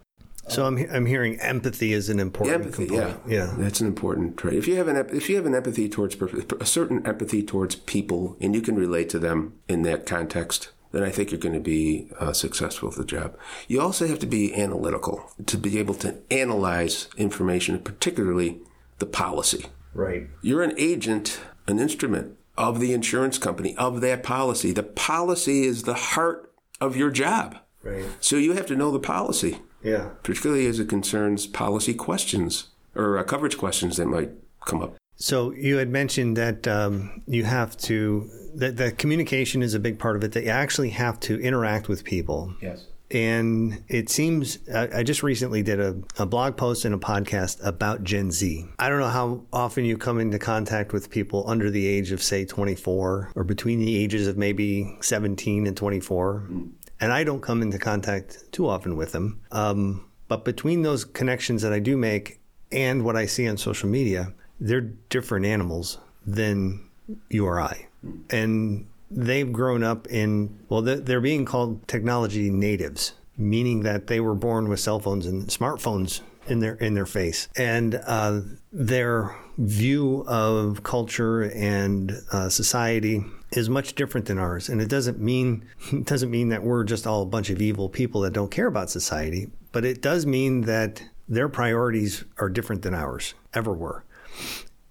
So 0.48 0.66
I'm 0.66 0.78
I'm 0.92 1.06
hearing 1.06 1.40
empathy 1.40 1.94
is 1.94 2.10
an 2.10 2.20
important 2.20 2.56
empathy. 2.56 2.88
Component. 2.88 3.22
Yeah, 3.28 3.46
yeah, 3.46 3.56
that's 3.58 3.80
an 3.80 3.88
important 3.88 4.38
trait. 4.38 4.58
If 4.58 4.68
you 4.68 4.76
have 4.76 4.88
an 4.88 4.98
if 4.98 5.30
you 5.30 5.36
have 5.38 5.46
an 5.46 5.56
empathy 5.56 5.88
towards 5.88 6.16
a 6.60 6.66
certain 6.66 7.06
empathy 7.08 7.44
towards 7.44 7.76
people, 7.76 8.38
and 8.42 8.54
you 8.54 8.62
can 8.62 8.76
relate 8.76 9.10
to 9.10 9.20
them 9.20 9.54
in 9.68 9.84
that 9.84 10.06
context, 10.06 10.72
then 10.92 11.04
I 11.04 11.10
think 11.10 11.32
you're 11.32 11.40
going 11.40 11.56
to 11.56 11.60
be 11.60 12.10
uh, 12.20 12.34
successful 12.34 12.90
at 12.90 12.96
the 12.96 13.06
job. 13.06 13.38
You 13.68 13.82
also 13.82 14.06
have 14.08 14.20
to 14.20 14.28
be 14.28 14.54
analytical 14.54 15.32
to 15.46 15.58
be 15.58 15.80
able 15.80 15.96
to 15.96 16.20
analyze 16.30 17.08
information, 17.18 17.80
particularly 17.80 18.60
the 19.00 19.06
policy. 19.06 19.66
Right. 19.94 20.28
You're 20.42 20.64
an 20.64 20.74
agent, 20.78 21.40
an 21.68 21.80
instrument 21.80 22.38
of 22.58 22.80
the 22.80 22.94
insurance 22.94 23.38
company 23.38 23.76
of 23.78 24.02
that 24.02 24.24
policy. 24.24 24.72
The 24.72 24.84
policy 24.84 25.66
is 25.66 25.84
the 25.84 25.94
heart 25.94 26.54
of 26.80 26.96
your 26.96 27.10
job. 27.10 27.58
Right. 27.82 28.06
So 28.20 28.36
you 28.36 28.54
have 28.54 28.68
to 28.68 28.76
know 28.76 28.92
the 28.92 29.00
policy. 29.00 29.60
Yeah. 29.84 30.10
Particularly 30.24 30.66
as 30.68 30.80
it 30.80 30.90
concerns 30.90 31.48
policy 31.48 31.94
questions 31.94 32.68
or 32.96 33.18
uh, 33.18 33.24
coverage 33.24 33.58
questions 33.58 33.98
that 33.98 34.06
might 34.06 34.32
come 34.66 34.82
up. 34.82 34.96
So 35.16 35.52
you 35.52 35.78
had 35.78 35.90
mentioned 35.90 36.38
that 36.38 36.68
um, 36.68 37.22
you 37.28 37.44
have 37.44 37.78
to 37.78 38.30
that 38.56 38.78
the 38.78 38.92
communication 38.92 39.62
is 39.62 39.74
a 39.74 39.80
big 39.80 40.00
part 40.00 40.16
of 40.16 40.24
it. 40.24 40.32
That 40.34 40.44
you 40.44 40.50
actually 40.50 40.90
have 40.92 41.20
to 41.22 41.40
interact 41.40 41.88
with 41.88 42.04
people. 42.04 42.54
Yes. 42.62 42.88
And 43.12 43.84
it 43.90 44.10
seems 44.10 44.58
I 44.74 45.04
just 45.04 45.22
recently 45.22 45.62
did 45.62 45.80
a, 45.80 45.96
a, 46.18 46.26
blog 46.26 46.58
post 46.58 46.84
and 46.84 46.96
a 46.96 46.98
podcast 46.98 47.64
about 47.64 48.04
Gen 48.04 48.32
Z. 48.32 48.66
I 48.80 48.90
don't 48.90 49.00
know 49.00 49.08
how 49.08 49.44
often 49.54 49.86
you 49.86 50.00
come 50.00 50.20
into 50.20 50.40
contact 50.40 50.94
with 50.94 51.12
people 51.12 51.44
under 51.48 51.70
the 51.70 51.86
age 51.86 52.12
of, 52.12 52.24
say, 52.24 52.44
24 52.44 53.34
or 53.36 53.44
between 53.44 53.80
the 53.80 53.96
ages 53.96 54.26
of 54.26 54.36
maybe 54.36 54.98
17 55.02 55.68
and 55.68 55.78
24. 55.78 56.48
Mm 56.50 56.70
and 57.04 57.12
I 57.12 57.26
don't 57.26 57.42
come 57.42 57.62
into 57.62 57.78
contact 57.78 58.50
too 58.54 58.70
often 58.70 58.96
with 58.96 59.12
them. 59.12 59.42
Um, 59.52 60.06
but 60.30 60.46
between 60.46 60.84
those 60.84 61.04
connections 61.04 61.62
that 61.62 61.74
I 61.74 61.80
do 61.80 61.98
make 61.98 62.40
and 62.72 63.04
what 63.04 63.18
I 63.18 63.26
see 63.26 63.46
on 63.46 63.58
social 63.58 63.90
media, 63.90 64.32
they're 64.62 64.80
different 65.10 65.46
animals 65.46 65.98
than 66.26 66.90
you 67.30 67.46
or 67.46 67.60
I. 67.60 67.88
And 68.30 68.88
they've 69.12 69.52
grown 69.52 69.84
up 69.84 70.08
in, 70.08 70.58
well, 70.70 70.82
they're 70.82 71.20
being 71.20 71.44
called 71.44 71.86
technology 71.90 72.50
natives, 72.50 73.16
meaning 73.38 73.84
that 73.84 74.08
they 74.08 74.22
were 74.22 74.34
born 74.34 74.70
with 74.70 74.80
cell 74.80 75.02
phones 75.02 75.26
and 75.26 75.48
smartphones 75.48 76.22
in 76.48 76.60
their 76.60 76.76
in 76.76 76.94
their 76.94 77.06
face, 77.06 77.50
and 77.58 77.96
uh, 78.06 78.42
their 78.72 79.36
view 79.58 80.24
of 80.28 80.84
culture 80.84 81.44
and 81.44 82.22
uh, 82.32 82.50
society 82.50 83.24
is 83.52 83.70
much 83.70 83.94
different 83.94 84.26
than 84.28 84.40
ours. 84.40 84.70
And 84.70 84.82
it 84.82 84.90
doesn't 84.90 85.20
mean 85.20 85.66
it 85.92 86.06
doesn't 86.06 86.32
mean 86.32 86.50
that 86.50 86.64
we're 86.64 86.84
just 86.84 87.08
all 87.08 87.22
a 87.22 87.28
bunch 87.28 87.50
of 87.50 87.62
evil 87.62 87.90
people 87.90 88.22
that 88.22 88.34
don't 88.34 88.52
care 88.52 88.68
about 88.68 88.90
society, 88.90 89.50
but 89.72 89.86
it 89.86 90.02
does 90.02 90.26
mean 90.26 90.62
that 90.62 91.04
their 91.28 91.50
priorities 91.50 92.26
are 92.38 92.50
different 92.50 92.82
than 92.82 92.94
ours 92.94 93.34
ever 93.54 93.74
were. 93.74 94.04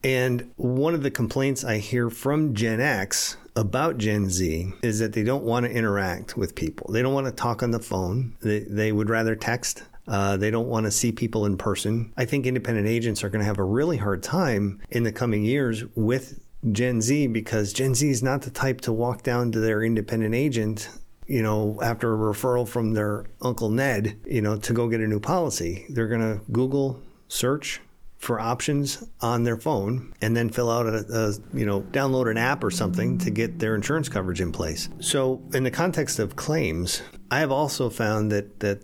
And 0.05 0.51
one 0.57 0.95
of 0.95 1.03
the 1.03 1.11
complaints 1.11 1.65
I 1.65 1.79
hear 1.79 2.11
from 2.11 2.55
Gen 2.55 2.81
X 2.81 3.37
about 3.55 3.99
Gen 3.99 4.29
Z 4.31 4.73
is 4.83 4.99
that 4.99 5.13
they 5.13 5.23
don't 5.23 5.45
want 5.45 5.67
to 5.67 5.71
interact 5.71 6.37
with 6.37 6.55
people. 6.55 6.91
They 6.93 7.03
don't 7.03 7.15
want 7.15 7.27
to 7.27 7.33
talk 7.33 7.63
on 7.63 7.71
the 7.71 7.79
phone. 7.79 8.35
They, 8.43 8.61
they 8.61 8.91
would 8.93 9.09
rather 9.09 9.37
text. 9.37 9.85
Uh, 10.07 10.37
they 10.37 10.51
don't 10.51 10.69
want 10.69 10.85
to 10.85 10.91
see 10.91 11.13
people 11.13 11.47
in 11.47 11.57
person. 11.57 12.13
I 12.17 12.25
think 12.25 12.47
independent 12.47 12.89
agents 12.89 13.23
are 13.23 13.29
going 13.29 13.41
to 13.41 13.47
have 13.47 13.59
a 13.59 13.65
really 13.65 13.99
hard 13.99 14.23
time 14.23 14.81
in 14.91 15.05
the 15.05 15.13
coming 15.13 15.45
years 15.45 15.85
with 15.95 16.41
Gen 16.71 17.01
Z 17.01 17.29
because 17.29 17.73
Gen 17.73 17.95
Z 17.95 18.09
is 18.09 18.23
not 18.23 18.43
the 18.43 18.51
type 18.51 18.81
to 18.83 18.93
walk 18.93 19.23
down 19.23 19.53
to 19.53 19.61
their 19.61 19.83
independent 19.83 20.35
agent 20.35 20.89
you 21.27 21.43
know, 21.43 21.79
after 21.83 22.13
a 22.13 22.17
referral 22.35 22.69
from 22.69 22.95
their 22.95 23.25
Uncle 23.41 23.71
Ned, 23.71 24.19
you 24.27 24.43
know, 24.43 24.59
to 24.59 24.73
go 24.73 24.89
get 24.89 25.01
a 25.01 25.07
new 25.07 25.21
policy. 25.21 25.87
They're 25.89 26.09
going 26.09 26.21
to 26.21 26.45
Google 26.51 27.01
search 27.29 27.81
for 28.23 28.39
options 28.39 29.03
on 29.21 29.43
their 29.43 29.57
phone 29.57 30.13
and 30.21 30.37
then 30.37 30.49
fill 30.49 30.71
out 30.71 30.87
a, 30.87 31.05
a, 31.11 31.57
you 31.57 31.67
know 31.67 31.81
download 31.91 32.31
an 32.31 32.37
app 32.37 32.63
or 32.63 32.71
something 32.71 33.19
to 33.19 33.31
get 33.31 33.59
their 33.59 33.75
insurance 33.75 34.09
coverage 34.09 34.41
in 34.41 34.53
place 34.53 34.89
so 35.01 35.43
in 35.55 35.65
the 35.65 35.71
context 35.73 36.21
of 36.21 36.37
claims 36.37 37.03
i 37.33 37.41
have 37.41 37.51
also 37.51 37.91
found 37.91 38.31
that 38.31 38.61
that 38.61 38.81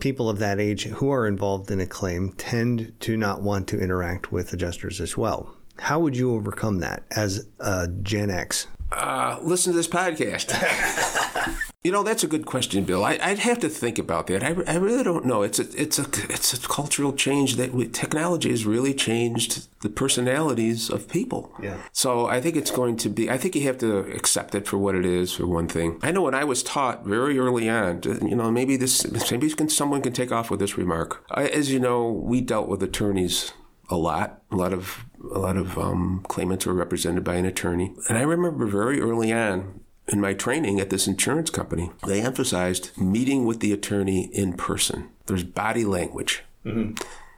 people 0.00 0.28
of 0.28 0.38
that 0.38 0.60
age 0.60 0.84
who 0.84 1.10
are 1.10 1.26
involved 1.26 1.70
in 1.70 1.80
a 1.80 1.86
claim 1.86 2.32
tend 2.32 2.92
to 3.00 3.16
not 3.16 3.42
want 3.42 3.68
to 3.68 3.80
interact 3.80 4.32
with 4.32 4.52
adjusters 4.52 5.00
as 5.00 5.16
well. 5.16 5.54
How 5.78 5.98
would 6.00 6.16
you 6.16 6.34
overcome 6.34 6.78
that 6.78 7.04
as 7.10 7.46
a 7.60 7.88
gen 8.02 8.30
x? 8.30 8.66
Uh, 8.92 9.38
listen 9.42 9.72
to 9.72 9.76
this 9.76 9.88
podcast 9.88 10.52
You 11.86 11.92
know, 11.92 12.02
that's 12.02 12.24
a 12.24 12.26
good 12.26 12.46
question, 12.46 12.82
Bill. 12.82 13.04
I, 13.04 13.12
would 13.12 13.38
have 13.38 13.60
to 13.60 13.68
think 13.68 13.96
about 14.00 14.26
that. 14.26 14.42
I, 14.42 14.48
I 14.66 14.74
really 14.74 15.04
don't 15.04 15.24
know. 15.24 15.42
It's 15.42 15.60
a 15.60 15.66
it's 15.80 16.00
a 16.00 16.06
it's 16.28 16.52
a 16.52 16.58
cultural 16.66 17.12
change 17.12 17.54
that 17.58 17.72
we, 17.72 17.86
technology 17.86 18.50
has 18.50 18.66
really 18.66 18.92
changed 18.92 19.68
the 19.82 19.88
personalities 19.88 20.90
of 20.90 21.08
people. 21.08 21.52
Yeah. 21.62 21.76
So 21.92 22.26
I 22.26 22.40
think 22.40 22.56
it's 22.56 22.72
going 22.72 22.96
to 22.96 23.08
be. 23.08 23.30
I 23.30 23.38
think 23.38 23.54
you 23.54 23.62
have 23.68 23.78
to 23.78 23.98
accept 23.98 24.56
it 24.56 24.66
for 24.66 24.78
what 24.78 24.96
it 24.96 25.06
is. 25.06 25.34
For 25.34 25.46
one 25.46 25.68
thing, 25.68 26.00
I 26.02 26.10
know 26.10 26.22
when 26.22 26.34
I 26.34 26.42
was 26.42 26.64
taught 26.64 27.04
very 27.04 27.38
early 27.38 27.68
on. 27.68 28.00
You 28.02 28.34
know, 28.34 28.50
maybe 28.50 28.76
this 28.76 29.08
maybe 29.30 29.48
can, 29.50 29.68
someone 29.68 30.02
can 30.02 30.12
take 30.12 30.32
off 30.32 30.50
with 30.50 30.58
this 30.58 30.76
remark. 30.76 31.24
I, 31.30 31.46
as 31.46 31.70
you 31.70 31.78
know, 31.78 32.10
we 32.10 32.40
dealt 32.40 32.66
with 32.66 32.82
attorneys 32.82 33.52
a 33.88 33.96
lot. 33.96 34.42
A 34.50 34.56
lot 34.56 34.72
of 34.72 35.04
a 35.32 35.38
lot 35.38 35.56
of 35.56 35.78
um, 35.78 36.24
claimants 36.26 36.66
were 36.66 36.74
represented 36.74 37.22
by 37.22 37.36
an 37.36 37.44
attorney, 37.44 37.94
and 38.08 38.18
I 38.18 38.22
remember 38.22 38.66
very 38.66 39.00
early 39.00 39.32
on 39.32 39.82
in 40.08 40.20
my 40.20 40.34
training 40.34 40.80
at 40.80 40.90
this 40.90 41.06
insurance 41.06 41.50
company, 41.50 41.90
they 42.06 42.20
emphasized 42.20 42.96
meeting 42.96 43.44
with 43.44 43.60
the 43.60 43.72
attorney 43.72 44.26
in 44.32 44.52
person. 44.52 45.10
There's 45.26 45.44
body 45.44 45.84
language. 45.84 46.44
Mm-hmm. 46.64 46.94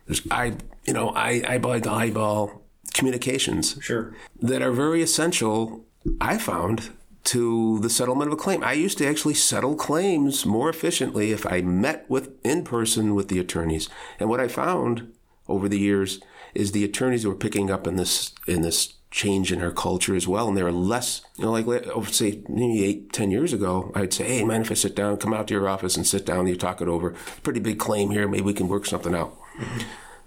There's 0.06 0.22
eye, 0.30 0.54
you 0.84 0.92
know, 0.92 1.10
eye, 1.10 1.42
eyeball 1.46 1.80
to 1.80 1.90
eyeball 1.90 2.62
communications. 2.94 3.78
Sure. 3.80 4.14
That 4.40 4.62
are 4.62 4.72
very 4.72 5.02
essential. 5.02 5.84
I 6.20 6.38
found 6.38 6.90
to 7.24 7.78
the 7.80 7.90
settlement 7.90 8.28
of 8.28 8.38
a 8.38 8.40
claim. 8.40 8.62
I 8.64 8.72
used 8.72 8.98
to 8.98 9.06
actually 9.06 9.34
settle 9.34 9.74
claims 9.74 10.46
more 10.46 10.70
efficiently 10.70 11.30
if 11.30 11.46
I 11.46 11.60
met 11.60 12.08
with 12.08 12.30
in 12.44 12.64
person 12.64 13.14
with 13.14 13.28
the 13.28 13.38
attorneys. 13.38 13.88
And 14.18 14.28
what 14.28 14.40
I 14.40 14.48
found 14.48 15.12
over 15.46 15.68
the 15.68 15.78
years 15.78 16.20
is 16.58 16.72
the 16.72 16.84
attorneys 16.84 17.24
were 17.24 17.36
picking 17.36 17.70
up 17.70 17.86
in 17.86 17.94
this 17.94 18.32
in 18.48 18.62
this 18.62 18.94
change 19.10 19.52
in 19.52 19.62
our 19.62 19.70
culture 19.70 20.14
as 20.14 20.28
well. 20.28 20.48
And 20.48 20.56
there 20.56 20.66
are 20.66 20.72
less, 20.72 21.22
you 21.36 21.44
know, 21.44 21.52
like, 21.52 21.66
oh, 21.66 22.02
say, 22.02 22.42
maybe 22.48 22.84
eight, 22.84 23.10
ten 23.12 23.30
years 23.30 23.54
ago, 23.54 23.90
I'd 23.94 24.12
say, 24.12 24.24
hey, 24.24 24.44
man, 24.44 24.60
if 24.60 24.70
I 24.70 24.74
sit 24.74 24.94
down, 24.94 25.16
come 25.16 25.32
out 25.32 25.48
to 25.48 25.54
your 25.54 25.68
office 25.68 25.96
and 25.96 26.06
sit 26.06 26.26
down, 26.26 26.46
you 26.46 26.56
talk 26.56 26.82
it 26.82 26.88
over. 26.88 27.14
Pretty 27.42 27.60
big 27.60 27.78
claim 27.78 28.10
here. 28.10 28.28
Maybe 28.28 28.42
we 28.42 28.52
can 28.52 28.68
work 28.68 28.84
something 28.84 29.14
out. 29.14 29.34
Mm-hmm. 29.56 29.80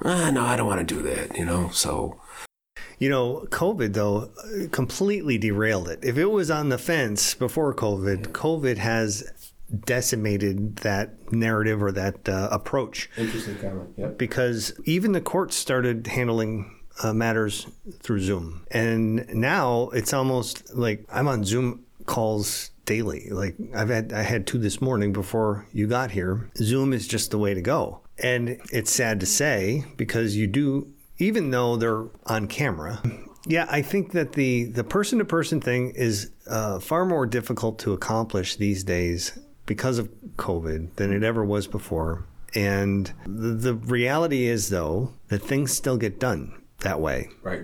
Ah, 0.03 0.31
no, 0.31 0.41
I 0.41 0.55
don't 0.55 0.65
want 0.65 0.87
to 0.87 0.95
do 0.95 1.01
that, 1.03 1.37
you 1.37 1.45
know, 1.45 1.69
so. 1.69 2.19
You 2.97 3.09
know, 3.09 3.45
COVID, 3.49 3.93
though, 3.93 4.31
completely 4.71 5.37
derailed 5.37 5.87
it. 5.89 5.99
If 6.01 6.17
it 6.17 6.27
was 6.27 6.49
on 6.49 6.69
the 6.69 6.77
fence 6.77 7.35
before 7.35 7.75
COVID, 7.75 8.27
COVID 8.27 8.77
has 8.77 9.31
decimated 9.85 10.77
that 10.77 11.31
narrative 11.31 11.81
or 11.81 11.91
that 11.91 12.27
uh, 12.27 12.49
approach. 12.51 13.09
Interesting 13.17 13.57
comment. 13.57 13.89
Yep. 13.97 14.17
Because 14.17 14.73
even 14.85 15.13
the 15.13 15.21
courts 15.21 15.55
started 15.55 16.07
handling 16.07 16.81
uh, 17.03 17.13
matters 17.13 17.67
through 17.99 18.19
Zoom. 18.19 18.65
And 18.71 19.27
now 19.33 19.89
it's 19.89 20.13
almost 20.13 20.75
like 20.75 21.05
I'm 21.11 21.27
on 21.27 21.43
Zoom 21.43 21.85
calls 22.05 22.71
daily. 22.85 23.29
Like 23.29 23.55
I've 23.75 23.89
had 23.89 24.13
I 24.13 24.23
had 24.23 24.47
two 24.47 24.57
this 24.57 24.81
morning 24.81 25.13
before 25.13 25.67
you 25.71 25.87
got 25.87 26.11
here. 26.11 26.49
Zoom 26.57 26.93
is 26.93 27.07
just 27.07 27.31
the 27.31 27.37
way 27.37 27.53
to 27.53 27.61
go. 27.61 28.01
And 28.17 28.59
it's 28.71 28.91
sad 28.91 29.19
to 29.21 29.25
say 29.25 29.85
because 29.97 30.35
you 30.35 30.47
do 30.47 30.93
even 31.17 31.51
though 31.51 31.77
they're 31.77 32.05
on 32.25 32.47
camera. 32.47 33.01
Yeah, 33.47 33.65
I 33.69 33.81
think 33.81 34.11
that 34.11 34.33
the 34.33 34.65
the 34.65 34.83
person 34.83 35.17
to 35.17 35.25
person 35.25 35.61
thing 35.61 35.93
is 35.95 36.31
uh, 36.47 36.79
far 36.79 37.05
more 37.05 37.25
difficult 37.25 37.79
to 37.79 37.93
accomplish 37.93 38.55
these 38.55 38.83
days 38.83 39.37
because 39.71 39.99
of 39.99 40.09
COVID 40.35 40.93
than 40.97 41.13
it 41.13 41.23
ever 41.23 41.45
was 41.45 41.65
before. 41.65 42.25
And 42.53 43.09
the, 43.25 43.53
the 43.53 43.73
reality 43.73 44.45
is, 44.47 44.67
though, 44.67 45.13
that 45.29 45.39
things 45.39 45.71
still 45.71 45.95
get 45.95 46.19
done 46.19 46.61
that 46.79 46.99
way. 46.99 47.29
Right. 47.41 47.63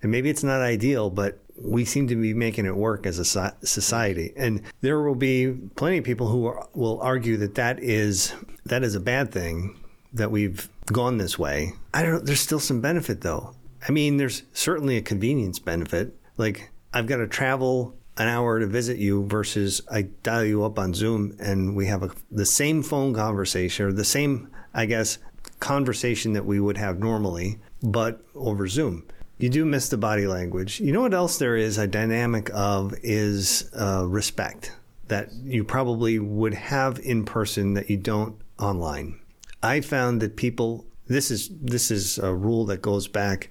And 0.00 0.12
maybe 0.12 0.30
it's 0.30 0.44
not 0.44 0.60
ideal, 0.60 1.10
but 1.10 1.40
we 1.60 1.84
seem 1.84 2.06
to 2.06 2.14
be 2.14 2.34
making 2.34 2.66
it 2.66 2.76
work 2.76 3.04
as 3.04 3.18
a 3.18 3.24
society. 3.66 4.32
And 4.36 4.62
there 4.80 5.02
will 5.02 5.16
be 5.16 5.54
plenty 5.74 5.98
of 5.98 6.04
people 6.04 6.28
who 6.28 6.46
are, 6.46 6.68
will 6.72 7.00
argue 7.00 7.36
that 7.38 7.56
that 7.56 7.80
is 7.80 8.32
that 8.66 8.84
is 8.84 8.94
a 8.94 9.00
bad 9.00 9.32
thing 9.32 9.76
that 10.12 10.30
we've 10.30 10.68
gone 10.86 11.18
this 11.18 11.36
way. 11.36 11.72
I 11.92 12.02
don't 12.02 12.12
know. 12.12 12.20
There's 12.20 12.38
still 12.38 12.60
some 12.60 12.80
benefit 12.80 13.22
though. 13.22 13.56
I 13.88 13.90
mean, 13.90 14.18
there's 14.18 14.44
certainly 14.52 14.96
a 14.96 15.02
convenience 15.02 15.58
benefit. 15.58 16.14
Like 16.36 16.70
I've 16.92 17.08
got 17.08 17.16
to 17.16 17.26
travel 17.26 17.96
an 18.16 18.28
hour 18.28 18.60
to 18.60 18.66
visit 18.66 18.98
you 18.98 19.26
versus 19.26 19.80
I 19.90 20.02
dial 20.22 20.44
you 20.44 20.64
up 20.64 20.78
on 20.78 20.94
Zoom 20.94 21.36
and 21.40 21.74
we 21.74 21.86
have 21.86 22.02
a, 22.02 22.10
the 22.30 22.46
same 22.46 22.82
phone 22.82 23.14
conversation 23.14 23.86
or 23.86 23.92
the 23.92 24.04
same, 24.04 24.50
I 24.72 24.86
guess, 24.86 25.18
conversation 25.60 26.32
that 26.34 26.46
we 26.46 26.60
would 26.60 26.76
have 26.76 26.98
normally 26.98 27.58
but 27.82 28.20
over 28.34 28.68
Zoom. 28.68 29.06
You 29.38 29.50
do 29.50 29.64
miss 29.64 29.88
the 29.88 29.96
body 29.96 30.26
language. 30.26 30.80
You 30.80 30.92
know 30.92 31.02
what 31.02 31.14
else 31.14 31.38
there 31.38 31.56
is 31.56 31.76
a 31.76 31.86
dynamic 31.86 32.50
of 32.54 32.94
is 33.02 33.68
uh, 33.78 34.06
respect 34.06 34.72
that 35.08 35.32
you 35.42 35.64
probably 35.64 36.18
would 36.18 36.54
have 36.54 36.98
in 37.00 37.24
person 37.24 37.74
that 37.74 37.90
you 37.90 37.96
don't 37.96 38.36
online. 38.58 39.18
I 39.62 39.80
found 39.80 40.22
that 40.22 40.36
people 40.36 40.86
this 41.06 41.30
is 41.30 41.50
this 41.60 41.90
is 41.90 42.18
a 42.18 42.32
rule 42.32 42.64
that 42.66 42.80
goes 42.80 43.08
back 43.08 43.50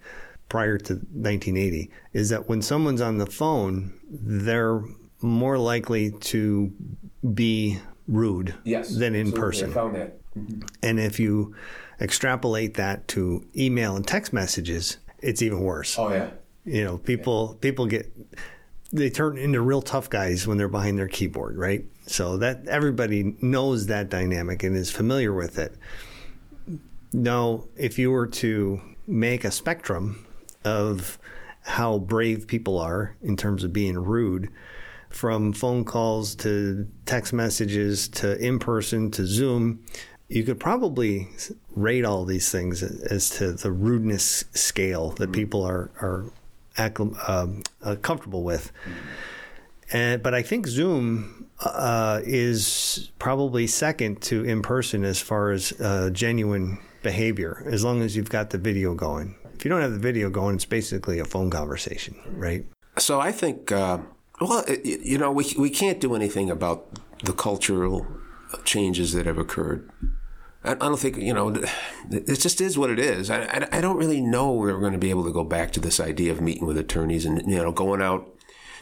prior 0.54 0.78
to 0.78 0.94
1980 0.94 1.90
is 2.14 2.30
that 2.30 2.48
when 2.48 2.62
someone's 2.62 3.02
on 3.02 3.18
the 3.18 3.26
phone, 3.26 3.92
they're 4.08 4.84
more 5.20 5.58
likely 5.58 6.12
to 6.12 6.72
be 7.34 7.80
rude 8.08 8.54
yes, 8.64 8.96
than 8.96 9.16
in 9.16 9.32
person. 9.32 9.72
I 9.72 9.74
found 9.74 9.96
that. 9.96 10.20
Mm-hmm. 10.38 10.62
And 10.84 11.00
if 11.00 11.20
you 11.20 11.56
extrapolate 12.00 12.76
that 12.76 13.08
to 13.08 13.44
email 13.58 13.96
and 13.96 14.06
text 14.06 14.32
messages, 14.32 14.98
it's 15.24 15.42
even 15.42 15.60
worse. 15.62 15.98
Oh 15.98 16.14
yeah. 16.14 16.30
You 16.66 16.84
know, 16.84 17.00
people 17.00 17.54
yeah. 17.54 17.62
people 17.68 17.88
get 17.88 18.16
they 18.92 19.10
turn 19.10 19.40
into 19.40 19.60
real 19.60 19.82
tough 19.82 20.08
guys 20.08 20.46
when 20.46 20.60
they're 20.60 20.68
behind 20.68 21.00
their 21.00 21.08
keyboard, 21.08 21.58
right? 21.58 21.84
So 22.06 22.38
that 22.38 22.68
everybody 22.68 23.36
knows 23.42 23.88
that 23.88 24.12
dynamic 24.12 24.62
and 24.62 24.76
is 24.76 24.92
familiar 24.92 25.34
with 25.34 25.58
it. 25.58 25.76
Now, 27.12 27.64
if 27.76 27.98
you 27.98 28.12
were 28.12 28.28
to 28.28 28.82
make 29.08 29.46
a 29.46 29.50
spectrum 29.50 30.28
of 30.64 31.20
how 31.62 31.98
brave 32.00 32.48
people 32.48 32.78
are 32.78 33.16
in 33.22 33.38
terms 33.38 33.64
of 33.64 33.72
being 33.72 33.98
rude, 33.98 34.50
from 35.10 35.54
phone 35.54 35.86
calls 35.86 36.36
to 36.36 36.88
text 37.06 37.34
messages 37.34 38.08
to 38.08 38.38
in 38.44 38.60
person 38.60 39.12
to 39.12 39.26
Zoom, 39.26 39.84
you 40.28 40.44
could 40.44 40.60
probably 40.60 41.30
rate 41.76 42.04
all 42.04 42.26
these 42.26 42.52
things 42.52 42.82
as 42.82 43.30
to 43.30 43.54
the 43.54 43.72
rudeness 43.72 44.46
scale 44.54 45.12
that 45.12 45.26
mm-hmm. 45.26 45.34
people 45.34 45.64
are 45.64 45.92
are 46.02 46.26
um, 47.28 47.64
uh, 47.84 47.96
comfortable 48.02 48.44
with. 48.44 48.72
And, 49.92 50.24
but 50.24 50.34
I 50.34 50.42
think 50.42 50.66
Zoom 50.66 51.48
uh, 51.60 52.22
is 52.24 53.12
probably 53.20 53.68
second 53.68 54.22
to 54.24 54.44
in 54.44 54.64
person 54.64 55.04
as 55.04 55.22
far 55.22 55.52
as 55.52 55.72
uh, 55.80 56.10
genuine 56.12 56.80
behavior, 57.04 57.64
as 57.70 57.84
long 57.84 58.02
as 58.02 58.16
you've 58.16 58.32
got 58.32 58.50
the 58.50 58.58
video 58.58 58.96
going. 58.96 59.36
If 59.64 59.66
you 59.68 59.70
don't 59.70 59.80
have 59.80 59.94
the 59.94 59.98
video 59.98 60.30
going, 60.30 60.56
it's 60.56 60.66
basically 60.66 61.20
a 61.20 61.24
phone 61.24 61.50
conversation, 61.50 62.18
right? 62.36 62.66
So 62.98 63.22
I 63.22 63.32
think, 63.32 63.72
uh, 63.72 64.00
well, 64.42 64.66
you 64.84 65.18
know, 65.18 65.32
we 65.32 65.56
we 65.58 65.70
can't 65.70 66.02
do 66.02 66.16
anything 66.16 66.52
about 66.52 67.00
the 67.24 67.32
cultural 67.32 68.06
changes 68.66 69.14
that 69.14 69.26
have 69.26 69.38
occurred. 69.38 69.90
I 70.66 70.74
don't 70.74 71.00
think 71.00 71.16
you 71.16 71.34
know. 71.34 71.56
It 72.12 72.42
just 72.42 72.60
is 72.60 72.78
what 72.78 72.90
it 72.90 73.00
is. 73.00 73.30
I, 73.30 73.44
I, 73.44 73.78
I 73.78 73.80
don't 73.80 73.96
really 73.96 74.20
know 74.20 74.52
we're 74.52 74.78
going 74.82 74.92
to 74.92 75.00
be 75.00 75.12
able 75.12 75.24
to 75.24 75.32
go 75.32 75.46
back 75.46 75.72
to 75.72 75.80
this 75.80 76.02
idea 76.02 76.34
of 76.34 76.42
meeting 76.42 76.68
with 76.68 76.78
attorneys 76.78 77.26
and 77.26 77.50
you 77.50 77.56
know 77.56 77.72
going 77.72 78.02
out. 78.02 78.30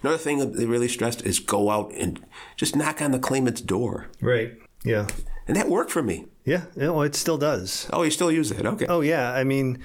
Another 0.02 0.18
thing 0.18 0.40
that 0.40 0.56
they 0.56 0.66
really 0.66 0.88
stressed 0.88 1.24
is 1.28 1.38
go 1.38 1.70
out 1.70 1.94
and 1.94 2.26
just 2.56 2.76
knock 2.76 3.04
on 3.04 3.12
the 3.12 3.20
claimant's 3.20 3.62
door. 3.62 4.08
Right. 4.20 4.54
Yeah. 4.84 5.06
And 5.48 5.56
that 5.56 5.70
worked 5.70 5.92
for 5.92 6.02
me. 6.02 6.26
Yeah. 6.44 6.66
Well, 6.76 7.04
it 7.04 7.14
still 7.14 7.38
does. 7.38 7.88
Oh, 7.94 8.02
you 8.02 8.10
still 8.10 8.32
use 8.32 8.50
it? 8.50 8.66
Okay. 8.66 8.88
Oh 8.88 9.02
yeah. 9.02 9.32
I 9.32 9.44
mean, 9.44 9.78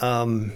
um, 0.00 0.52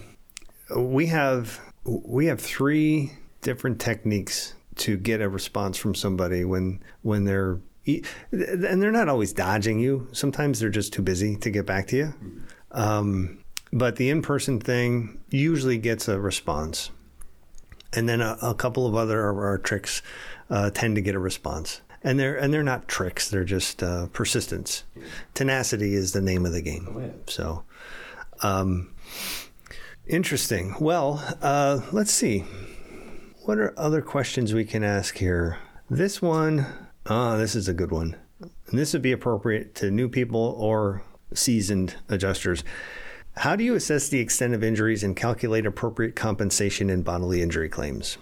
we 0.77 1.07
have 1.07 1.61
we 1.85 2.27
have 2.27 2.41
three 2.41 3.13
different 3.41 3.81
techniques 3.81 4.55
to 4.77 4.97
get 4.97 5.21
a 5.21 5.29
response 5.29 5.77
from 5.77 5.95
somebody 5.95 6.45
when 6.45 6.81
when 7.03 7.25
they're 7.25 7.61
and 7.87 8.81
they're 8.81 8.93
not 8.93 9.09
always 9.09 9.33
dodging 9.33 9.81
you. 9.81 10.09
Sometimes 10.13 10.61
they're 10.61 10.71
just 10.71 10.93
too 10.93 11.03
busy 11.03 11.37
to 11.37 11.51
get 11.51 11.67
back 11.67 11.89
to 11.89 11.97
you. 11.97 12.15
Um, 12.71 13.43
but 13.73 13.97
the 13.97 14.11
in 14.11 14.23
person 14.23 14.61
thing 14.61 15.21
usually 15.31 15.79
gets 15.79 16.07
a 16.09 16.21
response. 16.21 16.91
And 17.93 18.09
then 18.09 18.21
a, 18.21 18.39
a 18.41 18.55
couple 18.55 18.87
of 18.87 18.95
other 18.95 19.29
of 19.29 19.37
our 19.37 19.59
tricks 19.59 20.01
uh, 20.49 20.71
tend 20.71 20.95
to 20.95 21.01
get 21.03 21.15
a 21.15 21.19
response. 21.19 21.81
And 22.05 22.19
they're 22.19 22.37
and 22.37 22.53
they're 22.53 22.65
not 22.65 22.89
tricks; 22.89 23.31
they're 23.31 23.45
just 23.45 23.83
uh, 23.83 24.07
persistence. 24.09 24.83
Tenacity 25.35 25.95
is 25.95 26.13
the 26.13 26.21
name 26.21 26.45
of 26.47 26.53
the 26.53 26.63
game. 26.63 26.87
So, 27.29 27.63
um, 28.43 28.93
interesting. 30.07 30.75
Well, 30.81 31.23
uh, 31.41 31.81
let's 31.93 32.13
see. 32.13 32.45
What 33.45 33.59
are 33.59 33.79
other 33.79 34.03
questions 34.03 34.55
we 34.55 34.65
can 34.65 34.85
ask 34.85 35.17
here? 35.19 35.59
This 35.91 36.23
one, 36.23 36.67
ah, 37.07 37.37
this 37.37 37.55
is 37.55 37.69
a 37.69 37.75
good 37.75 37.91
one. 37.91 38.17
And 38.41 38.79
this 38.79 38.93
would 38.93 39.03
be 39.03 39.13
appropriate 39.13 39.75
to 39.77 39.91
new 39.91 40.09
people 40.09 40.55
or 40.59 41.03
seasoned 41.35 41.97
adjusters. 42.09 42.65
How 43.37 43.57
do 43.57 43.65
you 43.65 43.75
assess 43.75 44.09
the 44.09 44.21
extent 44.21 44.55
of 44.55 44.63
injuries 44.63 45.03
and 45.03 45.17
calculate 45.17 45.65
appropriate 45.65 46.15
compensation 46.15 46.91
in 46.91 47.03
bodily 47.03 47.41
injury 47.41 47.69
claims? 47.69 48.19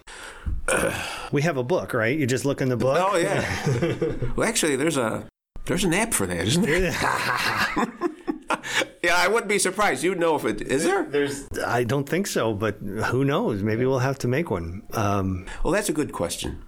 we 1.32 1.42
have 1.42 1.56
a 1.56 1.64
book, 1.64 1.92
right? 1.92 2.16
You 2.16 2.26
just 2.26 2.44
look 2.44 2.60
in 2.60 2.68
the 2.68 2.76
book. 2.76 2.96
Oh 3.00 3.16
yeah. 3.16 4.14
well, 4.36 4.48
actually, 4.48 4.76
there's 4.76 4.96
a 4.96 5.26
there's 5.66 5.84
an 5.84 5.94
app 5.94 6.14
for 6.14 6.26
that, 6.26 6.46
isn't 6.46 6.62
there? 6.62 6.92
yeah, 9.02 9.16
I 9.16 9.28
wouldn't 9.28 9.48
be 9.48 9.58
surprised. 9.58 10.02
You'd 10.02 10.18
know 10.18 10.36
if 10.36 10.44
it 10.44 10.60
is 10.62 10.84
there. 10.84 11.04
There's, 11.04 11.48
I 11.66 11.84
don't 11.84 12.08
think 12.08 12.26
so, 12.26 12.54
but 12.54 12.76
who 12.76 13.24
knows? 13.24 13.62
Maybe 13.62 13.84
we'll 13.86 14.00
have 14.00 14.18
to 14.20 14.28
make 14.28 14.50
one. 14.50 14.82
Um, 14.92 15.46
Well, 15.64 15.72
that's 15.72 15.88
a 15.88 15.92
good 15.92 16.12
question. 16.12 16.62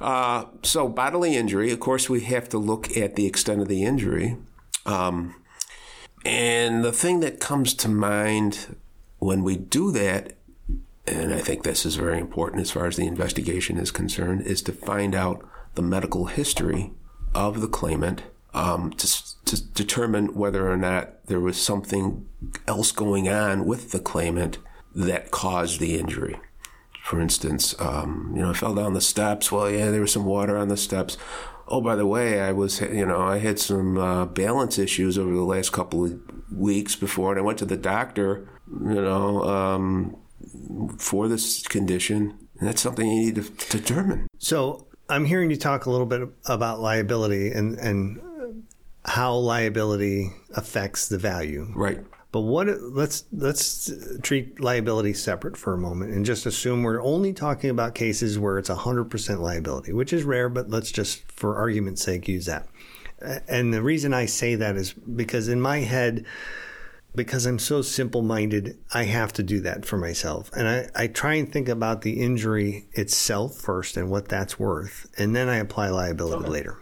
Uh, 0.00 0.46
so, 0.62 0.88
bodily 0.88 1.36
injury, 1.36 1.70
of 1.70 1.80
course, 1.80 2.08
we 2.08 2.20
have 2.22 2.48
to 2.48 2.58
look 2.58 2.96
at 2.96 3.16
the 3.16 3.26
extent 3.26 3.60
of 3.60 3.68
the 3.68 3.84
injury. 3.84 4.38
Um, 4.86 5.34
and 6.24 6.82
the 6.82 6.92
thing 6.92 7.20
that 7.20 7.40
comes 7.40 7.74
to 7.74 7.88
mind 7.88 8.76
when 9.18 9.42
we 9.42 9.56
do 9.56 9.90
that, 9.92 10.34
and 11.06 11.34
I 11.34 11.40
think 11.40 11.62
this 11.62 11.84
is 11.84 11.96
very 11.96 12.18
important 12.18 12.62
as 12.62 12.70
far 12.70 12.86
as 12.86 12.96
the 12.96 13.06
investigation 13.06 13.76
is 13.76 13.90
concerned, 13.90 14.42
is 14.42 14.62
to 14.62 14.72
find 14.72 15.14
out 15.14 15.46
the 15.74 15.82
medical 15.82 16.26
history 16.26 16.92
of 17.34 17.60
the 17.60 17.68
claimant 17.68 18.22
um, 18.54 18.92
to, 18.92 19.44
to 19.44 19.62
determine 19.62 20.34
whether 20.34 20.70
or 20.70 20.76
not 20.76 21.26
there 21.26 21.40
was 21.40 21.60
something 21.60 22.26
else 22.66 22.92
going 22.92 23.28
on 23.28 23.64
with 23.64 23.92
the 23.92 24.00
claimant 24.00 24.58
that 24.94 25.30
caused 25.30 25.80
the 25.80 25.98
injury. 25.98 26.38
For 27.04 27.20
instance, 27.20 27.74
um, 27.80 28.32
you 28.34 28.42
know, 28.42 28.50
I 28.50 28.52
fell 28.52 28.74
down 28.74 28.94
the 28.94 29.00
steps. 29.00 29.50
Well, 29.50 29.70
yeah, 29.70 29.90
there 29.90 30.00
was 30.00 30.12
some 30.12 30.24
water 30.24 30.56
on 30.56 30.68
the 30.68 30.76
steps. 30.76 31.16
Oh, 31.66 31.80
by 31.80 31.94
the 31.94 32.06
way, 32.06 32.40
I 32.40 32.52
was, 32.52 32.80
you 32.80 33.06
know, 33.06 33.20
I 33.20 33.38
had 33.38 33.58
some 33.58 33.96
uh, 33.96 34.26
balance 34.26 34.78
issues 34.78 35.16
over 35.16 35.32
the 35.32 35.42
last 35.42 35.72
couple 35.72 36.04
of 36.04 36.20
weeks 36.52 36.96
before, 36.96 37.30
and 37.32 37.38
I 37.38 37.42
went 37.42 37.58
to 37.60 37.64
the 37.64 37.76
doctor, 37.76 38.48
you 38.68 39.00
know, 39.00 39.44
um, 39.44 40.16
for 40.98 41.28
this 41.28 41.66
condition. 41.66 42.36
And 42.58 42.68
that's 42.68 42.82
something 42.82 43.08
you 43.08 43.26
need 43.26 43.36
to 43.36 43.78
determine. 43.78 44.26
so 44.38 44.86
I'm 45.08 45.24
hearing 45.24 45.50
you 45.50 45.56
talk 45.56 45.86
a 45.86 45.90
little 45.90 46.06
bit 46.06 46.28
about 46.46 46.80
liability 46.80 47.50
and, 47.50 47.78
and 47.78 48.20
how 49.04 49.34
liability 49.34 50.32
affects 50.54 51.08
the 51.08 51.18
value. 51.18 51.72
Right. 51.74 52.04
But 52.32 52.42
what? 52.42 52.68
Let's 52.80 53.24
let's 53.32 53.90
treat 54.22 54.60
liability 54.60 55.14
separate 55.14 55.56
for 55.56 55.72
a 55.74 55.78
moment 55.78 56.12
and 56.12 56.24
just 56.24 56.46
assume 56.46 56.82
we're 56.82 57.02
only 57.02 57.32
talking 57.32 57.70
about 57.70 57.94
cases 57.94 58.38
where 58.38 58.58
it's 58.58 58.70
100% 58.70 59.40
liability, 59.40 59.92
which 59.92 60.12
is 60.12 60.22
rare. 60.22 60.48
But 60.48 60.70
let's 60.70 60.92
just, 60.92 61.30
for 61.32 61.56
argument's 61.56 62.02
sake, 62.02 62.28
use 62.28 62.46
that. 62.46 62.68
And 63.48 63.74
the 63.74 63.82
reason 63.82 64.14
I 64.14 64.26
say 64.26 64.54
that 64.54 64.76
is 64.76 64.92
because 64.92 65.48
in 65.48 65.60
my 65.60 65.78
head, 65.78 66.24
because 67.14 67.46
I'm 67.46 67.58
so 67.58 67.82
simple 67.82 68.22
minded, 68.22 68.78
I 68.94 69.04
have 69.04 69.32
to 69.34 69.42
do 69.42 69.60
that 69.62 69.84
for 69.84 69.96
myself. 69.96 70.50
And 70.56 70.68
I, 70.68 70.88
I 70.94 71.06
try 71.08 71.34
and 71.34 71.52
think 71.52 71.68
about 71.68 72.02
the 72.02 72.20
injury 72.20 72.86
itself 72.92 73.56
first 73.56 73.96
and 73.96 74.08
what 74.08 74.28
that's 74.28 74.58
worth. 74.58 75.10
And 75.18 75.34
then 75.34 75.48
I 75.48 75.56
apply 75.56 75.88
liability 75.88 76.48
later. 76.48 76.78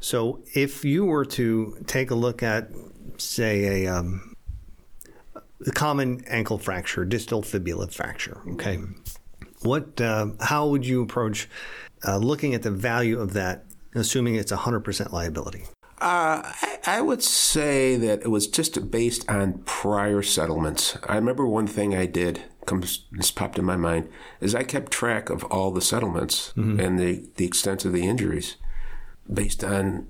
So 0.00 0.42
if 0.54 0.84
you 0.84 1.04
were 1.04 1.24
to 1.26 1.76
take 1.86 2.10
a 2.10 2.14
look 2.14 2.42
at, 2.42 2.70
say, 3.18 3.84
a, 3.84 3.94
um, 3.94 4.34
the 5.60 5.72
common 5.72 6.24
ankle 6.26 6.58
fracture, 6.58 7.04
distal 7.04 7.42
fibula 7.42 7.88
fracture, 7.88 8.40
okay, 8.52 8.78
what, 9.62 10.00
uh, 10.00 10.28
how 10.40 10.68
would 10.68 10.86
you 10.86 11.02
approach 11.02 11.48
uh, 12.06 12.18
looking 12.18 12.54
at 12.54 12.62
the 12.62 12.70
value 12.70 13.18
of 13.18 13.32
that, 13.32 13.64
assuming 13.94 14.34
it's 14.34 14.52
100% 14.52 15.12
liability? 15.12 15.64
Uh, 16.00 16.42
I, 16.44 16.78
I 16.86 17.00
would 17.00 17.22
say 17.22 17.96
that 17.96 18.22
it 18.22 18.28
was 18.28 18.46
just 18.46 18.90
based 18.90 19.28
on 19.30 19.62
prior 19.64 20.22
settlements. 20.22 20.98
I 21.04 21.14
remember 21.14 21.46
one 21.46 21.66
thing 21.66 21.94
I 21.94 22.06
did 22.06 22.42
comes 22.66 23.04
just 23.14 23.36
popped 23.36 23.58
in 23.58 23.64
my 23.64 23.76
mind 23.76 24.08
is 24.40 24.54
I 24.54 24.62
kept 24.62 24.90
track 24.90 25.30
of 25.30 25.44
all 25.44 25.70
the 25.70 25.80
settlements 25.80 26.52
and 26.56 26.98
the, 26.98 27.28
the 27.36 27.44
extent 27.44 27.84
of 27.84 27.92
the 27.92 28.06
injuries 28.06 28.56
based 29.32 29.64
on 29.64 30.06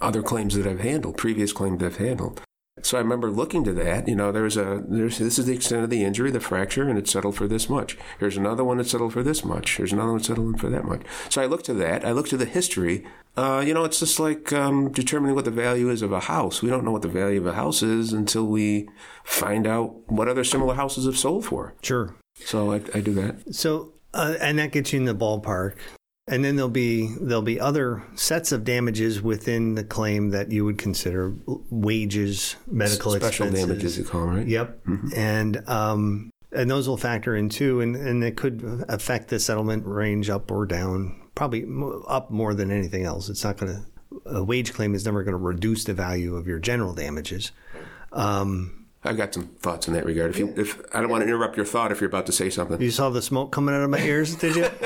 other 0.00 0.22
claims 0.22 0.54
that 0.54 0.66
I've 0.66 0.80
handled, 0.80 1.16
previous 1.16 1.52
claims 1.52 1.80
that 1.80 1.86
I've 1.86 1.96
handled. 1.96 2.42
So 2.82 2.96
I 2.96 3.00
remember 3.00 3.30
looking 3.30 3.64
to 3.64 3.72
that. 3.74 4.08
You 4.08 4.14
know, 4.14 4.32
there's 4.32 4.56
a 4.56 4.82
there's 4.86 5.18
this 5.18 5.38
is 5.38 5.46
the 5.46 5.54
extent 5.54 5.84
of 5.84 5.90
the 5.90 6.04
injury, 6.04 6.30
the 6.30 6.40
fracture, 6.40 6.88
and 6.88 6.98
it's 6.98 7.12
settled 7.12 7.36
for 7.36 7.46
this 7.46 7.68
much. 7.68 7.98
Here's 8.18 8.36
another 8.36 8.64
one 8.64 8.78
that's 8.78 8.90
settled 8.90 9.12
for 9.12 9.22
this 9.22 9.44
much. 9.44 9.76
Here's 9.76 9.92
another 9.92 10.12
one 10.12 10.22
settled 10.22 10.60
for 10.60 10.70
that 10.70 10.84
much. 10.84 11.02
So 11.28 11.42
I 11.42 11.46
looked 11.46 11.66
to 11.66 11.74
that. 11.74 12.04
I 12.04 12.12
looked 12.12 12.30
to 12.30 12.36
the 12.36 12.46
history. 12.46 13.06
Uh, 13.36 13.62
you 13.64 13.74
know, 13.74 13.84
it's 13.84 14.00
just 14.00 14.18
like 14.18 14.52
um, 14.52 14.90
determining 14.90 15.34
what 15.34 15.44
the 15.44 15.50
value 15.50 15.90
is 15.90 16.02
of 16.02 16.12
a 16.12 16.20
house. 16.20 16.62
We 16.62 16.70
don't 16.70 16.84
know 16.84 16.90
what 16.90 17.02
the 17.02 17.08
value 17.08 17.40
of 17.40 17.46
a 17.46 17.52
house 17.52 17.82
is 17.82 18.12
until 18.12 18.46
we 18.46 18.88
find 19.24 19.66
out 19.66 20.10
what 20.10 20.28
other 20.28 20.44
similar 20.44 20.74
houses 20.74 21.04
have 21.04 21.18
sold 21.18 21.44
for. 21.44 21.74
Sure. 21.82 22.14
So 22.44 22.72
I, 22.72 22.76
I 22.94 23.00
do 23.00 23.12
that. 23.14 23.54
So, 23.54 23.92
uh, 24.14 24.36
and 24.40 24.58
that 24.58 24.72
gets 24.72 24.92
you 24.92 24.98
in 24.98 25.04
the 25.04 25.14
ballpark. 25.14 25.74
And 26.30 26.44
then 26.44 26.54
there'll 26.54 26.70
be 26.70 27.12
there'll 27.20 27.42
be 27.42 27.58
other 27.58 28.04
sets 28.14 28.52
of 28.52 28.62
damages 28.64 29.20
within 29.20 29.74
the 29.74 29.82
claim 29.82 30.30
that 30.30 30.52
you 30.52 30.64
would 30.64 30.78
consider 30.78 31.34
wages, 31.70 32.54
medical 32.70 33.12
Special 33.12 33.46
expenses. 33.46 33.66
damages, 33.66 33.98
you 33.98 34.04
call 34.04 34.22
right? 34.22 34.46
Yep. 34.46 34.80
And 35.16 35.68
um, 35.68 36.30
and 36.52 36.70
those 36.70 36.88
will 36.88 36.96
factor 36.96 37.34
in 37.34 37.48
too, 37.48 37.80
and 37.80 37.96
and 37.96 38.22
it 38.22 38.36
could 38.36 38.84
affect 38.88 39.28
the 39.28 39.40
settlement 39.40 39.84
range 39.86 40.30
up 40.30 40.50
or 40.52 40.66
down. 40.66 41.16
Probably 41.34 41.64
up 42.06 42.30
more 42.30 42.54
than 42.54 42.70
anything 42.70 43.04
else. 43.04 43.28
It's 43.28 43.42
not 43.42 43.56
going 43.56 43.74
to 43.74 43.82
a 44.26 44.44
wage 44.44 44.72
claim 44.72 44.94
is 44.94 45.04
never 45.04 45.22
going 45.22 45.32
to 45.32 45.38
reduce 45.38 45.84
the 45.84 45.94
value 45.94 46.36
of 46.36 46.46
your 46.46 46.58
general 46.58 46.94
damages. 46.94 47.52
Um, 48.12 48.79
I've 49.02 49.16
got 49.16 49.32
some 49.32 49.46
thoughts 49.60 49.88
in 49.88 49.94
that 49.94 50.04
regard. 50.04 50.30
If 50.30 50.38
you, 50.38 50.52
if 50.56 50.80
I 50.94 51.00
don't 51.00 51.08
want 51.08 51.22
to 51.22 51.26
interrupt 51.26 51.56
your 51.56 51.64
thought, 51.64 51.90
if 51.90 52.00
you're 52.00 52.08
about 52.08 52.26
to 52.26 52.32
say 52.32 52.50
something, 52.50 52.80
you 52.80 52.90
saw 52.90 53.08
the 53.08 53.22
smoke 53.22 53.50
coming 53.50 53.74
out 53.74 53.82
of 53.82 53.88
my 53.88 54.00
ears, 54.00 54.34
did 54.36 54.56
you? 54.56 54.62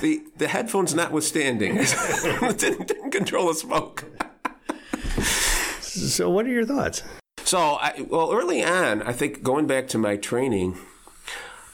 the 0.00 0.22
the 0.36 0.48
headphones 0.48 0.92
notwithstanding, 0.94 1.76
didn't, 2.56 2.88
didn't 2.88 3.12
control 3.12 3.46
the 3.46 3.54
smoke. 3.54 4.04
so, 5.80 6.28
what 6.30 6.46
are 6.46 6.50
your 6.50 6.66
thoughts? 6.66 7.04
So, 7.44 7.58
I, 7.60 8.04
well, 8.08 8.32
early 8.32 8.64
on, 8.64 9.02
I 9.02 9.12
think 9.12 9.44
going 9.44 9.68
back 9.68 9.86
to 9.88 9.98
my 9.98 10.16
training, 10.16 10.76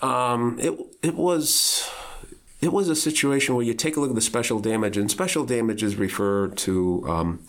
um, 0.02 0.58
it 0.60 0.78
it 1.02 1.14
was 1.14 1.90
it 2.60 2.74
was 2.74 2.90
a 2.90 2.94
situation 2.94 3.54
where 3.54 3.64
you 3.64 3.72
take 3.72 3.96
a 3.96 4.00
look 4.00 4.10
at 4.10 4.14
the 4.14 4.20
special 4.20 4.60
damage, 4.60 4.98
and 4.98 5.10
special 5.10 5.46
damages 5.46 5.96
refer 5.96 6.48
to 6.48 7.08
um, 7.08 7.46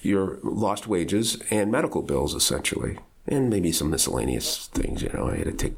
your 0.00 0.38
lost 0.44 0.86
wages 0.86 1.42
and 1.50 1.72
medical 1.72 2.02
bills, 2.02 2.34
essentially, 2.34 2.98
and 3.28 3.50
maybe 3.50 3.72
some 3.72 3.90
miscellaneous 3.90 4.68
things. 4.68 5.02
You 5.02 5.10
know, 5.12 5.28
I 5.28 5.36
had 5.36 5.46
to 5.46 5.52
take. 5.52 5.74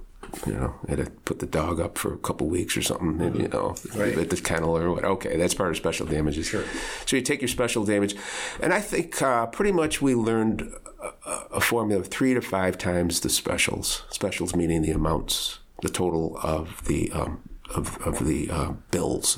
You 0.47 0.53
know, 0.53 0.75
I 0.87 0.91
had 0.91 1.07
to 1.07 1.11
put 1.11 1.39
the 1.39 1.47
dog 1.47 1.81
up 1.81 1.97
for 1.97 2.13
a 2.13 2.19
couple 2.19 2.49
weeks 2.49 2.77
or 2.77 2.83
something. 2.83 3.19
You 3.41 3.49
know, 3.49 3.71
at 3.95 4.29
the 4.29 4.41
kennel 4.43 4.77
or 4.77 4.93
what. 4.93 5.05
Okay, 5.05 5.39
that's 5.39 5.55
part 5.55 5.71
of 5.71 5.77
special 5.79 6.07
damages. 6.07 6.47
Sure. 6.47 6.65
So 7.07 7.17
you 7.17 7.23
take 7.23 7.41
your 7.41 7.49
special 7.49 7.85
damage, 7.87 8.15
and 8.61 8.75
I 8.75 8.81
think 8.81 9.23
uh, 9.23 9.47
pretty 9.47 9.73
much 9.73 10.03
we 10.03 10.15
learned 10.15 10.71
a, 11.25 11.31
a 11.55 11.61
formula 11.61 12.03
of 12.03 12.09
three 12.09 12.35
to 12.35 12.43
five 12.43 12.77
times 12.77 13.21
the 13.21 13.31
specials. 13.31 14.03
Specials 14.11 14.55
meaning 14.55 14.83
the 14.83 14.91
amounts, 14.91 15.61
the 15.81 15.89
total 15.89 16.39
of 16.43 16.85
the 16.85 17.11
um, 17.13 17.41
of, 17.75 17.97
of 18.07 18.27
the 18.27 18.51
uh, 18.51 18.73
bills, 18.91 19.37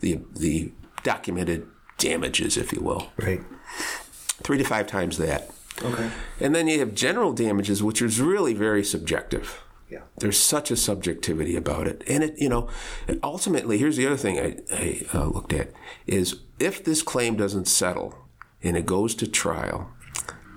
the 0.00 0.20
the 0.36 0.70
documented 1.02 1.66
damages, 1.98 2.56
if 2.56 2.72
you 2.72 2.80
will. 2.80 3.08
Right. 3.16 3.40
Three 4.44 4.58
to 4.58 4.64
five 4.64 4.86
times 4.86 5.18
that. 5.18 5.50
Okay. 5.84 6.10
And 6.40 6.54
then 6.54 6.68
you 6.68 6.78
have 6.80 6.94
general 6.94 7.32
damages, 7.32 7.82
which 7.82 8.02
is 8.02 8.20
really 8.20 8.54
very 8.54 8.84
subjective. 8.84 9.62
Yeah. 9.90 10.02
There's 10.18 10.38
such 10.38 10.70
a 10.70 10.76
subjectivity 10.76 11.54
about 11.54 11.86
it. 11.86 12.02
And 12.08 12.24
it, 12.24 12.34
you 12.38 12.48
know, 12.48 12.68
ultimately, 13.22 13.78
here's 13.78 13.96
the 13.96 14.06
other 14.06 14.16
thing 14.16 14.38
I, 14.38 14.56
I 14.74 15.02
uh, 15.12 15.26
looked 15.26 15.52
at 15.52 15.70
is 16.06 16.40
if 16.58 16.82
this 16.82 17.02
claim 17.02 17.36
doesn't 17.36 17.68
settle 17.68 18.14
and 18.62 18.76
it 18.76 18.86
goes 18.86 19.14
to 19.16 19.26
trial, 19.26 19.90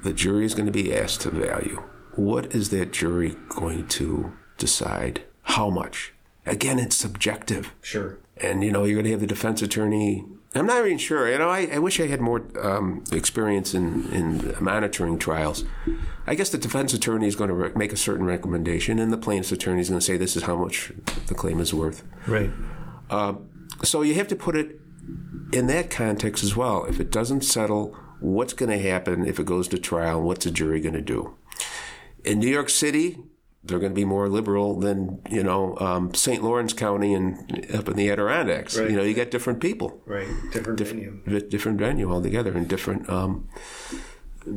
the 0.03 0.13
jury 0.13 0.45
is 0.45 0.53
going 0.53 0.67
to 0.67 0.71
be 0.71 0.95
asked 0.95 1.21
to 1.21 1.31
value. 1.31 1.83
What 2.15 2.55
is 2.55 2.69
that 2.69 2.93
jury 2.93 3.35
going 3.49 3.87
to 3.89 4.31
decide? 4.57 5.23
How 5.41 5.69
much? 5.69 6.13
again, 6.45 6.79
it's 6.79 6.95
subjective. 6.95 7.73
Sure. 7.81 8.17
And, 8.37 8.63
you 8.63 8.71
know, 8.71 8.83
you're 8.83 8.95
going 8.95 9.05
to 9.05 9.11
have 9.11 9.21
the 9.21 9.27
defense 9.27 9.61
attorney. 9.61 10.25
I'm 10.55 10.65
not 10.65 10.85
even 10.85 10.97
sure. 10.97 11.29
You 11.29 11.37
know, 11.37 11.49
I, 11.49 11.67
I 11.71 11.79
wish 11.79 11.99
I 11.99 12.07
had 12.07 12.21
more 12.21 12.43
um, 12.61 13.03
experience 13.11 13.73
in, 13.73 14.11
in 14.11 14.55
monitoring 14.61 15.19
trials. 15.19 15.65
I 16.25 16.35
guess 16.35 16.49
the 16.49 16.57
defense 16.57 16.93
attorney 16.93 17.27
is 17.27 17.35
going 17.35 17.49
to 17.49 17.53
re- 17.53 17.71
make 17.75 17.93
a 17.93 17.97
certain 17.97 18.25
recommendation, 18.25 18.97
and 18.99 19.11
the 19.11 19.17
plaintiff's 19.17 19.51
attorney 19.51 19.81
is 19.81 19.89
going 19.89 19.99
to 19.99 20.05
say 20.05 20.17
this 20.17 20.35
is 20.35 20.43
how 20.43 20.55
much 20.55 20.93
the 21.27 21.35
claim 21.35 21.59
is 21.59 21.73
worth. 21.73 22.03
Right. 22.25 22.51
So 23.83 24.01
you 24.01 24.15
have 24.15 24.27
to 24.29 24.35
put 24.35 24.55
it 24.55 24.79
in 25.51 25.67
that 25.67 25.89
context 25.89 26.43
as 26.43 26.55
well. 26.55 26.85
If 26.85 26.99
it 26.99 27.11
doesn't 27.11 27.41
settle, 27.41 27.95
what's 28.19 28.53
going 28.53 28.71
to 28.71 28.79
happen 28.79 29.25
if 29.25 29.39
it 29.39 29.45
goes 29.45 29.67
to 29.69 29.77
trial? 29.77 30.21
What's 30.21 30.45
the 30.45 30.51
jury 30.51 30.79
going 30.79 30.95
to 30.95 31.01
do? 31.01 31.35
In 32.23 32.39
New 32.39 32.49
York 32.49 32.69
City, 32.69 33.19
they're 33.65 33.79
going 33.79 33.91
to 33.91 33.95
be 33.95 34.05
more 34.05 34.29
liberal 34.29 34.79
than 34.79 35.19
you 35.29 35.43
know 35.43 35.75
um, 35.79 36.13
St. 36.13 36.43
Lawrence 36.43 36.73
County 36.73 37.13
and 37.13 37.67
up 37.73 37.87
in 37.89 37.95
the 37.95 38.09
Adirondacks. 38.09 38.77
Right. 38.77 38.89
You 38.89 38.95
know, 38.97 39.03
you 39.03 39.13
get 39.13 39.31
different 39.31 39.59
people, 39.59 40.01
Right. 40.05 40.27
Different 40.51 40.79
venue. 40.79 41.21
di- 41.27 41.47
different 41.47 41.77
venue 41.79 42.11
altogether, 42.11 42.51
and 42.55 42.67
different 42.67 43.09
um, 43.09 43.47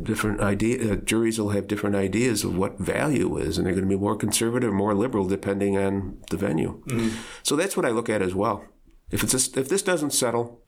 different 0.03 0.41
idea. 0.41 0.93
Uh, 0.93 0.97
juries 0.97 1.39
will 1.41 1.51
have 1.51 1.67
different 1.67 1.97
ideas 1.97 2.45
of 2.45 2.57
what 2.57 2.79
value 2.79 3.37
is, 3.39 3.57
and 3.57 3.67
they're 3.67 3.75
going 3.75 3.89
to 3.89 3.97
be 3.97 4.01
more 4.01 4.17
conservative, 4.17 4.73
more 4.73 4.95
liberal, 4.95 5.27
depending 5.27 5.79
on 5.79 6.19
the 6.31 6.37
venue. 6.37 6.83
So 7.43 7.57
that's 7.57 7.77
what 7.77 7.87
I 7.87 7.91
look 7.91 8.09
at 8.11 8.21
as 8.23 8.35
well. 8.35 8.65
If 9.11 9.23
it's 9.23 9.33
just, 9.33 9.57
if 9.57 9.69
this 9.71 9.81
doesn't 9.83 10.13
settle, 10.13 10.61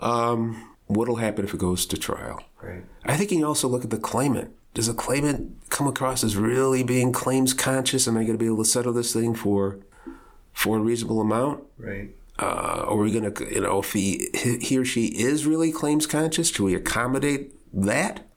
um, 0.00 0.74
what'll 0.86 1.16
happen 1.16 1.44
if 1.44 1.52
it 1.54 1.60
goes 1.60 1.86
to 1.86 1.96
trial? 1.98 2.42
Right. 2.62 2.84
I 3.04 3.16
think 3.16 3.30
you 3.30 3.38
can 3.38 3.44
also 3.46 3.68
look 3.68 3.84
at 3.84 3.90
the 3.90 3.98
claimant. 3.98 4.52
Does 4.76 4.88
the 4.88 4.92
claimant 4.92 5.70
come 5.70 5.86
across 5.86 6.22
as 6.22 6.36
really 6.36 6.82
being 6.82 7.10
claims 7.10 7.54
conscious? 7.54 8.06
Am 8.06 8.14
I 8.18 8.24
going 8.24 8.34
to 8.34 8.38
be 8.38 8.44
able 8.44 8.58
to 8.58 8.64
settle 8.66 8.92
this 8.92 9.10
thing 9.10 9.34
for 9.34 9.78
for 10.52 10.76
a 10.76 10.80
reasonable 10.80 11.22
amount? 11.22 11.64
Right. 11.78 12.10
Uh, 12.38 12.84
are 12.86 12.96
we 12.96 13.10
going 13.10 13.32
to, 13.32 13.54
you 13.54 13.62
know, 13.62 13.78
if 13.78 13.94
he 13.94 14.28
he 14.34 14.76
or 14.76 14.84
she 14.84 15.06
is 15.06 15.46
really 15.46 15.72
claims 15.72 16.06
conscious, 16.06 16.50
do 16.50 16.64
we 16.64 16.74
accommodate 16.74 17.54
that? 17.72 18.28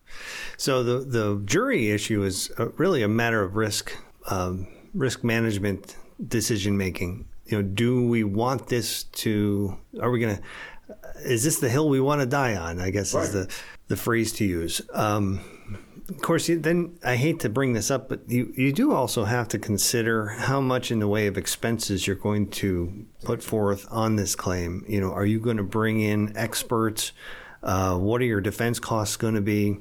So 0.56 0.82
the 0.82 1.00
the 1.00 1.42
jury 1.44 1.92
issue 1.92 2.24
is 2.24 2.50
really 2.78 3.04
a 3.04 3.10
matter 3.10 3.44
of 3.44 3.58
risk 3.58 3.94
um, 4.30 4.66
risk 4.94 5.26
management 5.26 5.98
decision 6.26 6.78
making. 6.78 7.28
You 7.48 7.58
know, 7.58 7.64
do 7.64 8.08
we 8.08 8.24
want 8.24 8.68
this 8.68 9.04
to? 9.04 9.78
Are 10.02 10.10
we 10.10 10.22
going 10.22 10.38
to? 10.38 10.44
Is 11.24 11.44
this 11.44 11.60
the 11.60 11.70
hill 11.70 11.90
we 11.90 12.00
want 12.00 12.22
to 12.22 12.28
die 12.28 12.56
on? 12.56 12.80
I 12.80 12.90
guess 12.90 13.14
is 13.14 13.34
the 13.34 13.50
the 13.88 13.98
phrase 13.98 14.32
to 14.34 14.46
use. 14.46 14.82
Um, 14.94 15.42
of 16.10 16.22
course, 16.22 16.50
you, 16.50 16.60
then 16.60 16.98
I 17.04 17.16
hate 17.18 17.40
to 17.42 17.50
bring 17.50 17.74
this 17.74 17.92
up, 17.92 18.10
but 18.10 18.22
you, 18.28 18.52
you 18.56 18.74
do 18.74 18.94
also 18.94 19.26
have 19.26 19.48
to 19.50 19.60
consider 19.60 20.28
how 20.28 20.60
much 20.60 20.92
in 20.92 21.00
the 21.00 21.08
way 21.08 21.28
of 21.28 21.38
expenses 21.38 22.08
you're 22.08 22.16
going 22.16 22.50
to 22.50 23.06
put 23.24 23.44
forth 23.44 23.86
on 23.92 24.16
this 24.16 24.36
claim. 24.36 24.84
You 24.88 25.02
know, 25.02 25.12
are 25.12 25.26
you 25.26 25.40
going 25.40 25.58
to 25.58 25.64
bring 25.64 26.02
in 26.02 26.36
experts? 26.36 27.12
Uh, 27.62 27.96
what 27.96 28.22
are 28.22 28.26
your 28.26 28.42
defense 28.42 28.80
costs 28.80 29.18
going 29.18 29.36
to 29.36 29.42
be? 29.42 29.78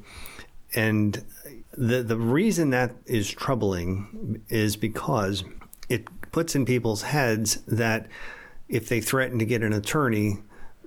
And 0.75 1.25
the 1.73 2.03
the 2.03 2.19
reason 2.19 2.71
that 2.71 2.95
is 3.07 3.31
troubling 3.31 4.43
is 4.49 4.77
because 4.77 5.45
it 5.89 6.07
puts 6.31 6.55
in 6.55 6.67
people's 6.67 7.03
heads 7.03 7.57
that 7.67 8.07
if 8.69 8.89
they 8.89 9.01
threaten 9.01 9.39
to 9.39 9.47
get 9.47 9.63
an 9.63 9.73
attorney, 9.73 10.39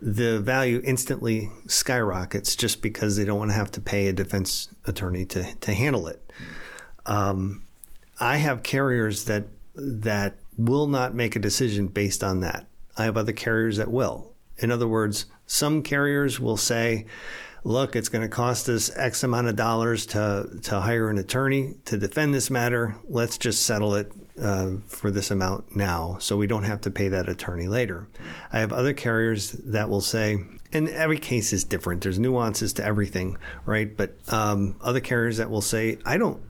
the 0.01 0.39
value 0.39 0.81
instantly 0.83 1.51
skyrockets 1.67 2.55
just 2.55 2.81
because 2.81 3.15
they 3.15 3.23
don't 3.23 3.37
want 3.37 3.51
to 3.51 3.55
have 3.55 3.71
to 3.71 3.81
pay 3.81 4.07
a 4.07 4.13
defense 4.13 4.69
attorney 4.85 5.25
to, 5.25 5.55
to 5.61 5.73
handle 5.73 6.07
it. 6.07 6.33
Um, 7.05 7.63
I 8.19 8.37
have 8.37 8.63
carriers 8.63 9.25
that 9.25 9.45
that 9.75 10.35
will 10.57 10.87
not 10.87 11.13
make 11.13 11.35
a 11.35 11.39
decision 11.39 11.87
based 11.87 12.23
on 12.23 12.39
that. 12.41 12.65
I 12.97 13.05
have 13.05 13.15
other 13.15 13.31
carriers 13.31 13.77
that 13.77 13.91
will. 13.91 14.33
In 14.57 14.71
other 14.71 14.87
words, 14.87 15.25
some 15.47 15.81
carriers 15.81 16.39
will 16.39 16.57
say, 16.57 17.05
"Look, 17.63 17.95
it's 17.95 18.09
going 18.09 18.23
to 18.23 18.29
cost 18.29 18.67
us 18.69 18.91
X 18.95 19.23
amount 19.23 19.47
of 19.47 19.55
dollars 19.55 20.05
to 20.07 20.49
to 20.63 20.79
hire 20.81 21.09
an 21.09 21.17
attorney 21.17 21.75
to 21.85 21.97
defend 21.97 22.33
this 22.33 22.49
matter. 22.49 22.95
Let's 23.07 23.37
just 23.37 23.63
settle 23.63 23.95
it 23.95 24.11
uh, 24.41 24.77
for 24.87 25.11
this 25.11 25.31
amount 25.31 25.75
now, 25.75 26.17
so 26.19 26.37
we 26.37 26.47
don't 26.47 26.63
have 26.63 26.81
to 26.81 26.91
pay 26.91 27.07
that 27.09 27.29
attorney 27.29 27.67
later." 27.67 28.07
I 28.51 28.59
have 28.59 28.73
other 28.73 28.93
carriers 28.93 29.51
that 29.51 29.89
will 29.89 30.01
say, 30.01 30.37
and 30.73 30.89
every 30.89 31.19
case 31.19 31.53
is 31.53 31.63
different. 31.63 32.01
There's 32.01 32.19
nuances 32.19 32.73
to 32.73 32.85
everything, 32.85 33.37
right? 33.65 33.95
But 33.95 34.15
um, 34.27 34.75
other 34.81 34.99
carriers 34.99 35.37
that 35.37 35.49
will 35.49 35.61
say, 35.61 35.97
"I 36.05 36.17
don't." 36.17 36.41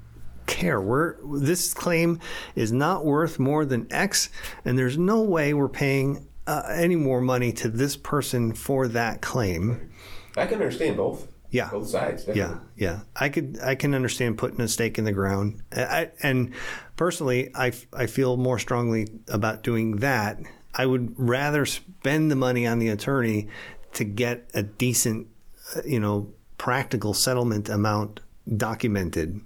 care. 0.47 0.81
We're 0.81 1.15
this 1.39 1.73
claim 1.73 2.19
is 2.55 2.71
not 2.71 3.05
worth 3.05 3.39
more 3.39 3.63
than 3.63 3.87
X, 3.91 4.29
and 4.65 4.77
there's 4.77 4.97
no 4.97 5.21
way 5.21 5.53
we're 5.53 5.69
paying 5.69 6.27
uh, 6.47 6.63
any 6.69 6.95
more 6.95 7.21
money 7.21 7.51
to 7.53 7.69
this 7.69 7.95
person 7.95 8.53
for 8.53 8.87
that 8.89 9.21
claim. 9.21 9.89
I 10.37 10.45
can 10.45 10.55
understand 10.55 10.97
both. 10.97 11.27
Yeah. 11.51 11.69
both 11.69 11.89
sides. 11.89 12.27
Yeah, 12.33 12.59
yeah. 12.77 13.01
I 13.13 13.27
could 13.27 13.59
I 13.61 13.75
can 13.75 13.93
understand 13.93 14.37
putting 14.37 14.61
a 14.61 14.69
stake 14.69 14.97
in 14.97 15.03
the 15.03 15.11
ground. 15.11 15.61
I, 15.75 16.11
and 16.23 16.53
personally, 16.95 17.51
I, 17.53 17.73
I 17.93 18.05
feel 18.07 18.37
more 18.37 18.57
strongly 18.57 19.09
about 19.27 19.61
doing 19.61 19.97
that. 19.97 20.39
I 20.73 20.85
would 20.85 21.13
rather 21.17 21.65
spend 21.65 22.31
the 22.31 22.37
money 22.37 22.65
on 22.65 22.79
the 22.79 22.87
attorney 22.87 23.49
to 23.93 24.05
get 24.05 24.49
a 24.53 24.63
decent, 24.63 25.27
uh, 25.75 25.81
you 25.85 25.99
know, 25.99 26.31
practical 26.57 27.13
settlement 27.13 27.67
amount 27.67 28.21
documented 28.55 29.41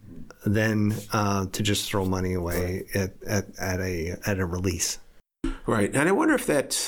than 0.45 0.93
uh, 1.11 1.47
to 1.53 1.63
just 1.63 1.89
throw 1.89 2.05
money 2.05 2.35
away 2.35 2.85
at, 2.93 3.13
at, 3.25 3.45
at 3.59 3.79
a 3.79 4.15
at 4.27 4.37
a 4.37 4.45
release. 4.45 4.99
Right, 5.65 5.89
and 5.95 6.07
I 6.07 6.11
wonder 6.11 6.35
if 6.35 6.45
that. 6.45 6.79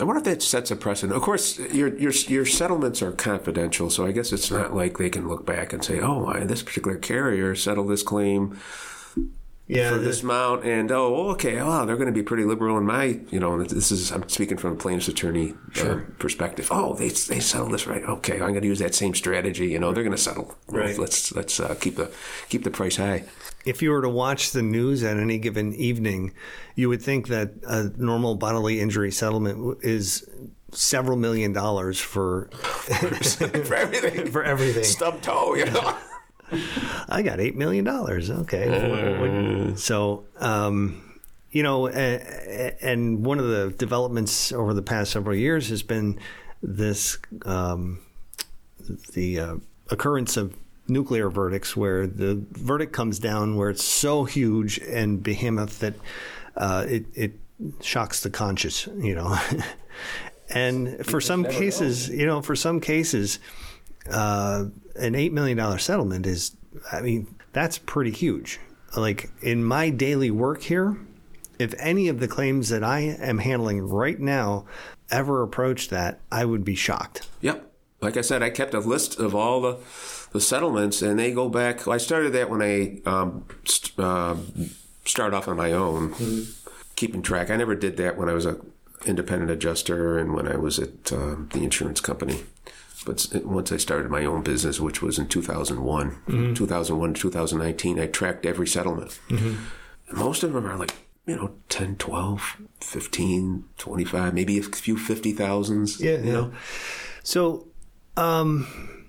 I 0.00 0.04
wonder 0.04 0.18
if 0.20 0.24
that 0.24 0.42
sets 0.42 0.70
a 0.70 0.76
precedent. 0.76 1.14
Of 1.16 1.22
course, 1.22 1.58
your 1.58 1.94
your 1.98 2.12
your 2.28 2.46
settlements 2.46 3.02
are 3.02 3.12
confidential, 3.12 3.90
so 3.90 4.06
I 4.06 4.12
guess 4.12 4.32
it's 4.32 4.50
not 4.50 4.74
like 4.74 4.96
they 4.98 5.10
can 5.10 5.28
look 5.28 5.44
back 5.44 5.72
and 5.72 5.84
say, 5.84 6.00
"Oh, 6.00 6.26
I, 6.26 6.44
this 6.44 6.62
particular 6.62 6.96
carrier 6.96 7.54
settled 7.54 7.90
this 7.90 8.02
claim 8.02 8.58
Yeah, 9.68 9.90
for 9.90 9.98
this 9.98 10.22
amount," 10.22 10.64
and 10.64 10.90
oh, 10.90 11.28
okay, 11.32 11.62
wow, 11.62 11.84
they're 11.84 11.96
going 11.96 12.06
to 12.06 12.12
be 12.12 12.22
pretty 12.22 12.44
liberal 12.44 12.78
in 12.78 12.84
my, 12.86 13.20
you 13.30 13.38
know, 13.38 13.62
this 13.62 13.92
is 13.92 14.10
I'm 14.10 14.26
speaking 14.28 14.56
from 14.56 14.72
a 14.72 14.76
plaintiff's 14.76 15.08
attorney 15.08 15.54
uh, 15.80 16.00
perspective. 16.18 16.68
Oh, 16.70 16.94
they 16.94 17.08
they 17.08 17.40
settled 17.40 17.72
this 17.72 17.86
right. 17.86 18.02
Okay, 18.02 18.34
I'm 18.34 18.50
going 18.52 18.62
to 18.62 18.66
use 18.66 18.78
that 18.80 18.94
same 18.94 19.14
strategy. 19.14 19.68
You 19.68 19.78
know, 19.78 19.92
they're 19.92 20.04
going 20.04 20.16
to 20.16 20.22
settle. 20.22 20.56
Right. 20.68 20.96
Let's 20.98 21.32
let's 21.34 21.60
uh, 21.60 21.74
keep 21.78 21.96
the 21.96 22.10
keep 22.48 22.64
the 22.64 22.70
price 22.70 22.96
high. 22.96 23.24
If 23.64 23.82
you 23.82 23.90
were 23.90 24.02
to 24.02 24.08
watch 24.08 24.50
the 24.52 24.62
news 24.62 25.02
at 25.02 25.16
any 25.16 25.38
given 25.38 25.74
evening, 25.74 26.32
you 26.74 26.88
would 26.88 27.02
think 27.02 27.28
that 27.28 27.52
a 27.66 27.84
normal 27.96 28.34
bodily 28.34 28.80
injury 28.80 29.10
settlement 29.12 29.78
is 29.82 30.28
several 30.72 31.16
million 31.18 31.52
dollars 31.52 32.00
for 32.00 32.48
for 32.52 33.74
everything. 33.74 34.26
for 34.30 34.42
everything. 34.42 34.84
Stub 34.84 35.20
toe, 35.22 35.54
you 35.54 35.66
know. 35.66 35.96
I 37.08 37.22
got 37.22 37.40
eight 37.40 37.56
million 37.56 37.84
dollars. 37.84 38.30
Okay, 38.30 39.68
what- 39.68 39.78
so 39.78 40.24
um, 40.38 41.02
you 41.50 41.62
know, 41.62 41.86
and, 41.88 42.74
and 42.82 43.24
one 43.24 43.38
of 43.38 43.46
the 43.46 43.74
developments 43.76 44.52
over 44.52 44.72
the 44.74 44.82
past 44.82 45.12
several 45.12 45.36
years 45.36 45.68
has 45.68 45.82
been 45.82 46.18
this 46.62 47.18
um, 47.44 48.00
the 49.12 49.38
uh, 49.40 49.54
occurrence 49.90 50.36
of 50.36 50.54
nuclear 50.88 51.30
verdicts 51.30 51.76
where 51.76 52.06
the 52.06 52.44
verdict 52.50 52.92
comes 52.92 53.18
down 53.18 53.56
where 53.56 53.70
it's 53.70 53.84
so 53.84 54.24
huge 54.24 54.78
and 54.78 55.22
behemoth 55.22 55.78
that 55.80 55.94
uh, 56.56 56.84
it 56.88 57.06
it 57.14 57.32
shocks 57.80 58.22
the 58.22 58.30
conscious, 58.30 58.86
you 58.98 59.14
know. 59.14 59.38
and 60.50 61.04
for 61.06 61.20
some 61.20 61.44
cases, 61.44 62.08
you 62.08 62.26
know, 62.26 62.42
for 62.42 62.56
some 62.56 62.80
cases, 62.80 63.38
uh, 64.10 64.64
an 64.96 65.14
eight 65.14 65.32
million 65.32 65.56
dollar 65.56 65.78
settlement 65.78 66.26
is, 66.26 66.56
I 66.90 67.00
mean, 67.00 67.34
that's 67.52 67.78
pretty 67.78 68.10
huge. 68.10 68.58
Like 68.96 69.30
in 69.40 69.64
my 69.64 69.90
daily 69.90 70.30
work 70.30 70.62
here, 70.62 70.98
if 71.58 71.74
any 71.78 72.08
of 72.08 72.20
the 72.20 72.28
claims 72.28 72.68
that 72.70 72.82
I 72.82 73.00
am 73.00 73.38
handling 73.38 73.80
right 73.80 74.18
now 74.18 74.66
ever 75.10 75.42
approach 75.42 75.88
that, 75.88 76.20
I 76.30 76.44
would 76.44 76.64
be 76.64 76.74
shocked. 76.74 77.28
Yep. 77.40 77.70
Like 78.00 78.16
I 78.16 78.22
said, 78.22 78.42
I 78.42 78.50
kept 78.50 78.74
a 78.74 78.80
list 78.80 79.18
of 79.20 79.34
all 79.34 79.60
the 79.60 79.74
the 80.32 80.40
settlements, 80.40 81.02
and 81.02 81.18
they 81.18 81.32
go 81.32 81.48
back. 81.48 81.86
I 81.86 81.98
started 81.98 82.32
that 82.32 82.50
when 82.50 82.62
I 82.62 83.00
um, 83.08 83.44
st- 83.64 83.98
uh, 83.98 84.36
started 85.04 85.36
off 85.36 85.48
on 85.48 85.56
my 85.56 85.72
own, 85.72 86.14
keeping 86.96 87.22
track. 87.22 87.50
I 87.50 87.56
never 87.56 87.74
did 87.74 87.96
that 87.98 88.16
when 88.16 88.28
I 88.28 88.32
was 88.32 88.46
a 88.46 88.58
independent 89.04 89.50
adjuster 89.50 90.18
and 90.18 90.34
when 90.34 90.46
I 90.46 90.56
was 90.56 90.78
at 90.78 91.12
uh, 91.12 91.36
the 91.50 91.62
insurance 91.62 92.00
company. 92.00 92.44
But 93.04 93.26
once 93.44 93.72
I 93.72 93.78
started 93.78 94.10
my 94.10 94.24
own 94.24 94.42
business, 94.42 94.78
which 94.78 95.02
was 95.02 95.18
in 95.18 95.26
2001, 95.26 96.54
2001 96.54 97.14
to 97.14 97.20
2019, 97.20 97.98
I 97.98 98.06
tracked 98.06 98.46
every 98.46 98.66
settlement. 98.68 99.18
Most 100.12 100.44
of 100.44 100.52
them 100.52 100.66
are 100.66 100.76
like, 100.76 100.94
you 101.26 101.34
know, 101.34 101.52
10, 101.68 101.96
12, 101.96 102.56
15, 102.80 103.64
25, 103.76 104.34
maybe 104.34 104.58
a 104.58 104.62
few 104.62 104.96
50,000s. 104.96 105.98
Yeah, 105.98 106.10
you 106.12 106.16
yeah. 106.18 106.32
know? 106.32 106.52
So, 107.24 107.66
um, 108.16 109.01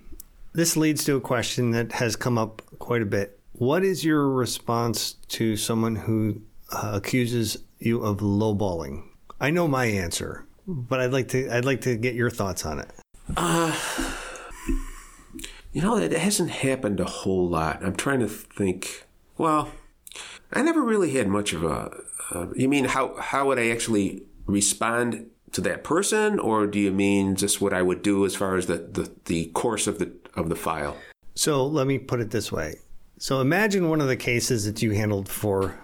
this 0.53 0.77
leads 0.77 1.03
to 1.05 1.15
a 1.15 1.21
question 1.21 1.71
that 1.71 1.93
has 1.93 2.15
come 2.15 2.37
up 2.37 2.61
quite 2.79 3.01
a 3.01 3.05
bit. 3.05 3.39
What 3.53 3.83
is 3.83 4.03
your 4.03 4.29
response 4.29 5.13
to 5.29 5.55
someone 5.57 5.95
who 5.95 6.41
uh, 6.71 6.91
accuses 6.93 7.57
you 7.79 8.01
of 8.03 8.17
lowballing? 8.17 9.03
I 9.39 9.49
know 9.49 9.67
my 9.67 9.85
answer, 9.85 10.45
but 10.67 10.99
I'd 10.99 11.11
like 11.11 11.27
to 11.29 11.49
I'd 11.49 11.65
like 11.65 11.81
to 11.81 11.95
get 11.97 12.15
your 12.15 12.29
thoughts 12.29 12.65
on 12.65 12.79
it. 12.79 12.89
Uh 13.35 13.75
you 15.73 15.81
know, 15.81 15.97
it 15.97 16.11
hasn't 16.11 16.51
happened 16.51 16.99
a 16.99 17.05
whole 17.05 17.49
lot. 17.49 17.83
I'm 17.83 17.95
trying 17.95 18.19
to 18.19 18.27
think. 18.27 19.07
Well, 19.37 19.71
I 20.51 20.61
never 20.61 20.83
really 20.83 21.11
had 21.11 21.27
much 21.27 21.51
of 21.51 21.63
a. 21.63 21.91
Uh, 22.31 22.47
you 22.55 22.69
mean 22.69 22.85
how 22.85 23.15
how 23.19 23.47
would 23.47 23.59
I 23.59 23.69
actually 23.69 24.23
respond 24.45 25.29
to 25.53 25.61
that 25.61 25.83
person, 25.83 26.39
or 26.39 26.67
do 26.67 26.79
you 26.79 26.91
mean 26.91 27.35
just 27.35 27.61
what 27.61 27.73
I 27.73 27.81
would 27.81 28.01
do 28.01 28.25
as 28.25 28.35
far 28.35 28.55
as 28.55 28.65
the, 28.65 28.77
the, 28.77 29.11
the 29.25 29.45
course 29.47 29.87
of 29.87 29.99
the 29.99 30.11
of 30.35 30.49
the 30.49 30.55
file? 30.55 30.97
So 31.35 31.65
let 31.65 31.87
me 31.87 31.97
put 31.97 32.19
it 32.19 32.31
this 32.31 32.51
way. 32.51 32.75
So 33.17 33.39
imagine 33.39 33.89
one 33.89 34.01
of 34.01 34.07
the 34.07 34.17
cases 34.17 34.65
that 34.65 34.81
you 34.81 34.91
handled 34.91 35.29
for 35.29 35.79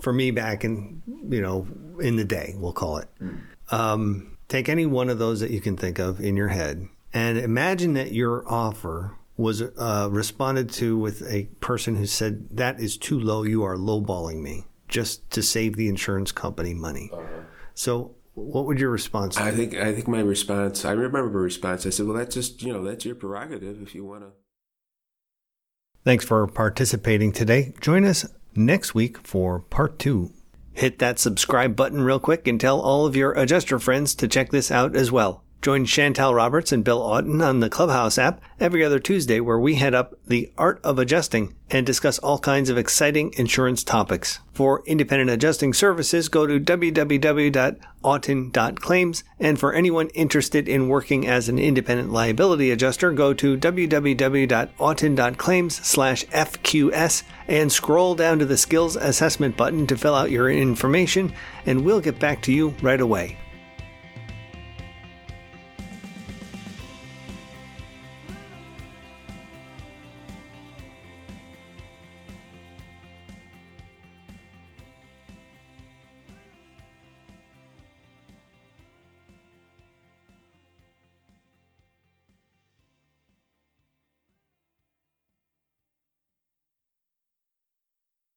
for 0.00 0.12
me 0.12 0.30
back 0.30 0.64
in 0.64 1.02
you 1.28 1.40
know 1.40 1.66
in 2.00 2.16
the 2.16 2.24
day, 2.24 2.54
we'll 2.58 2.72
call 2.72 2.98
it. 2.98 3.08
Um, 3.70 4.36
take 4.48 4.68
any 4.68 4.84
one 4.84 5.08
of 5.08 5.18
those 5.18 5.40
that 5.40 5.50
you 5.50 5.60
can 5.60 5.76
think 5.76 5.98
of 5.98 6.20
in 6.20 6.36
your 6.36 6.48
head, 6.48 6.86
and 7.12 7.38
imagine 7.38 7.94
that 7.94 8.12
your 8.12 8.44
offer 8.50 9.16
was 9.36 9.62
uh, 9.62 10.08
responded 10.10 10.70
to 10.70 10.96
with 10.96 11.22
a 11.22 11.44
person 11.60 11.96
who 11.96 12.06
said 12.06 12.48
that 12.50 12.78
is 12.80 12.96
too 12.96 13.18
low. 13.18 13.42
You 13.42 13.64
are 13.64 13.76
lowballing 13.76 14.42
me 14.42 14.64
just 14.88 15.28
to 15.30 15.42
save 15.42 15.76
the 15.76 15.88
insurance 15.88 16.32
company 16.32 16.74
money. 16.74 17.10
Uh-huh. 17.12 17.22
So 17.74 18.14
what 18.34 18.66
would 18.66 18.80
your 18.80 18.90
response? 18.90 19.36
Be? 19.36 19.44
I 19.44 19.50
think 19.50 19.74
I 19.74 19.94
think 19.94 20.08
my 20.08 20.20
response. 20.20 20.84
I 20.84 20.92
remember 20.92 21.38
a 21.38 21.42
response. 21.42 21.86
I 21.86 21.90
said, 21.90 22.06
"Well, 22.06 22.16
that's 22.16 22.34
just 22.34 22.62
you 22.62 22.72
know 22.72 22.82
that's 22.82 23.04
your 23.04 23.14
prerogative 23.14 23.80
if 23.80 23.94
you 23.94 24.04
want 24.04 24.22
to." 24.22 24.30
Thanks 26.04 26.24
for 26.24 26.46
participating 26.46 27.32
today. 27.32 27.74
Join 27.80 28.04
us 28.04 28.26
next 28.54 28.94
week 28.94 29.18
for 29.26 29.60
part 29.60 29.98
two. 29.98 30.32
Hit 30.72 30.98
that 30.98 31.20
subscribe 31.20 31.76
button 31.76 32.02
real 32.02 32.18
quick 32.18 32.48
and 32.48 32.60
tell 32.60 32.80
all 32.80 33.06
of 33.06 33.14
your 33.14 33.32
adjuster 33.32 33.78
friends 33.78 34.14
to 34.16 34.28
check 34.28 34.50
this 34.50 34.70
out 34.70 34.96
as 34.96 35.12
well. 35.12 35.43
Join 35.64 35.84
Chantal 35.86 36.34
Roberts 36.34 36.72
and 36.72 36.84
Bill 36.84 37.00
Auten 37.00 37.42
on 37.42 37.60
the 37.60 37.70
Clubhouse 37.70 38.18
app 38.18 38.42
every 38.60 38.84
other 38.84 38.98
Tuesday 38.98 39.40
where 39.40 39.58
we 39.58 39.76
head 39.76 39.94
up 39.94 40.14
the 40.26 40.52
art 40.58 40.78
of 40.84 40.98
adjusting 40.98 41.54
and 41.70 41.86
discuss 41.86 42.18
all 42.18 42.38
kinds 42.38 42.68
of 42.68 42.76
exciting 42.76 43.32
insurance 43.38 43.82
topics. 43.82 44.40
For 44.52 44.82
independent 44.84 45.30
adjusting 45.30 45.72
services, 45.72 46.28
go 46.28 46.46
to 46.46 46.60
www.auten.claims. 46.60 49.24
And 49.40 49.58
for 49.58 49.72
anyone 49.72 50.08
interested 50.08 50.68
in 50.68 50.88
working 50.88 51.26
as 51.26 51.48
an 51.48 51.58
independent 51.58 52.12
liability 52.12 52.70
adjuster, 52.70 53.12
go 53.12 53.32
to 53.32 53.56
www.auten.claims 53.56 55.74
slash 55.76 56.26
FQS 56.26 57.22
and 57.48 57.72
scroll 57.72 58.14
down 58.14 58.38
to 58.38 58.44
the 58.44 58.58
skills 58.58 58.96
assessment 58.96 59.56
button 59.56 59.86
to 59.86 59.96
fill 59.96 60.14
out 60.14 60.30
your 60.30 60.50
information 60.50 61.32
and 61.64 61.82
we'll 61.82 62.02
get 62.02 62.18
back 62.18 62.42
to 62.42 62.52
you 62.52 62.74
right 62.82 63.00
away. 63.00 63.38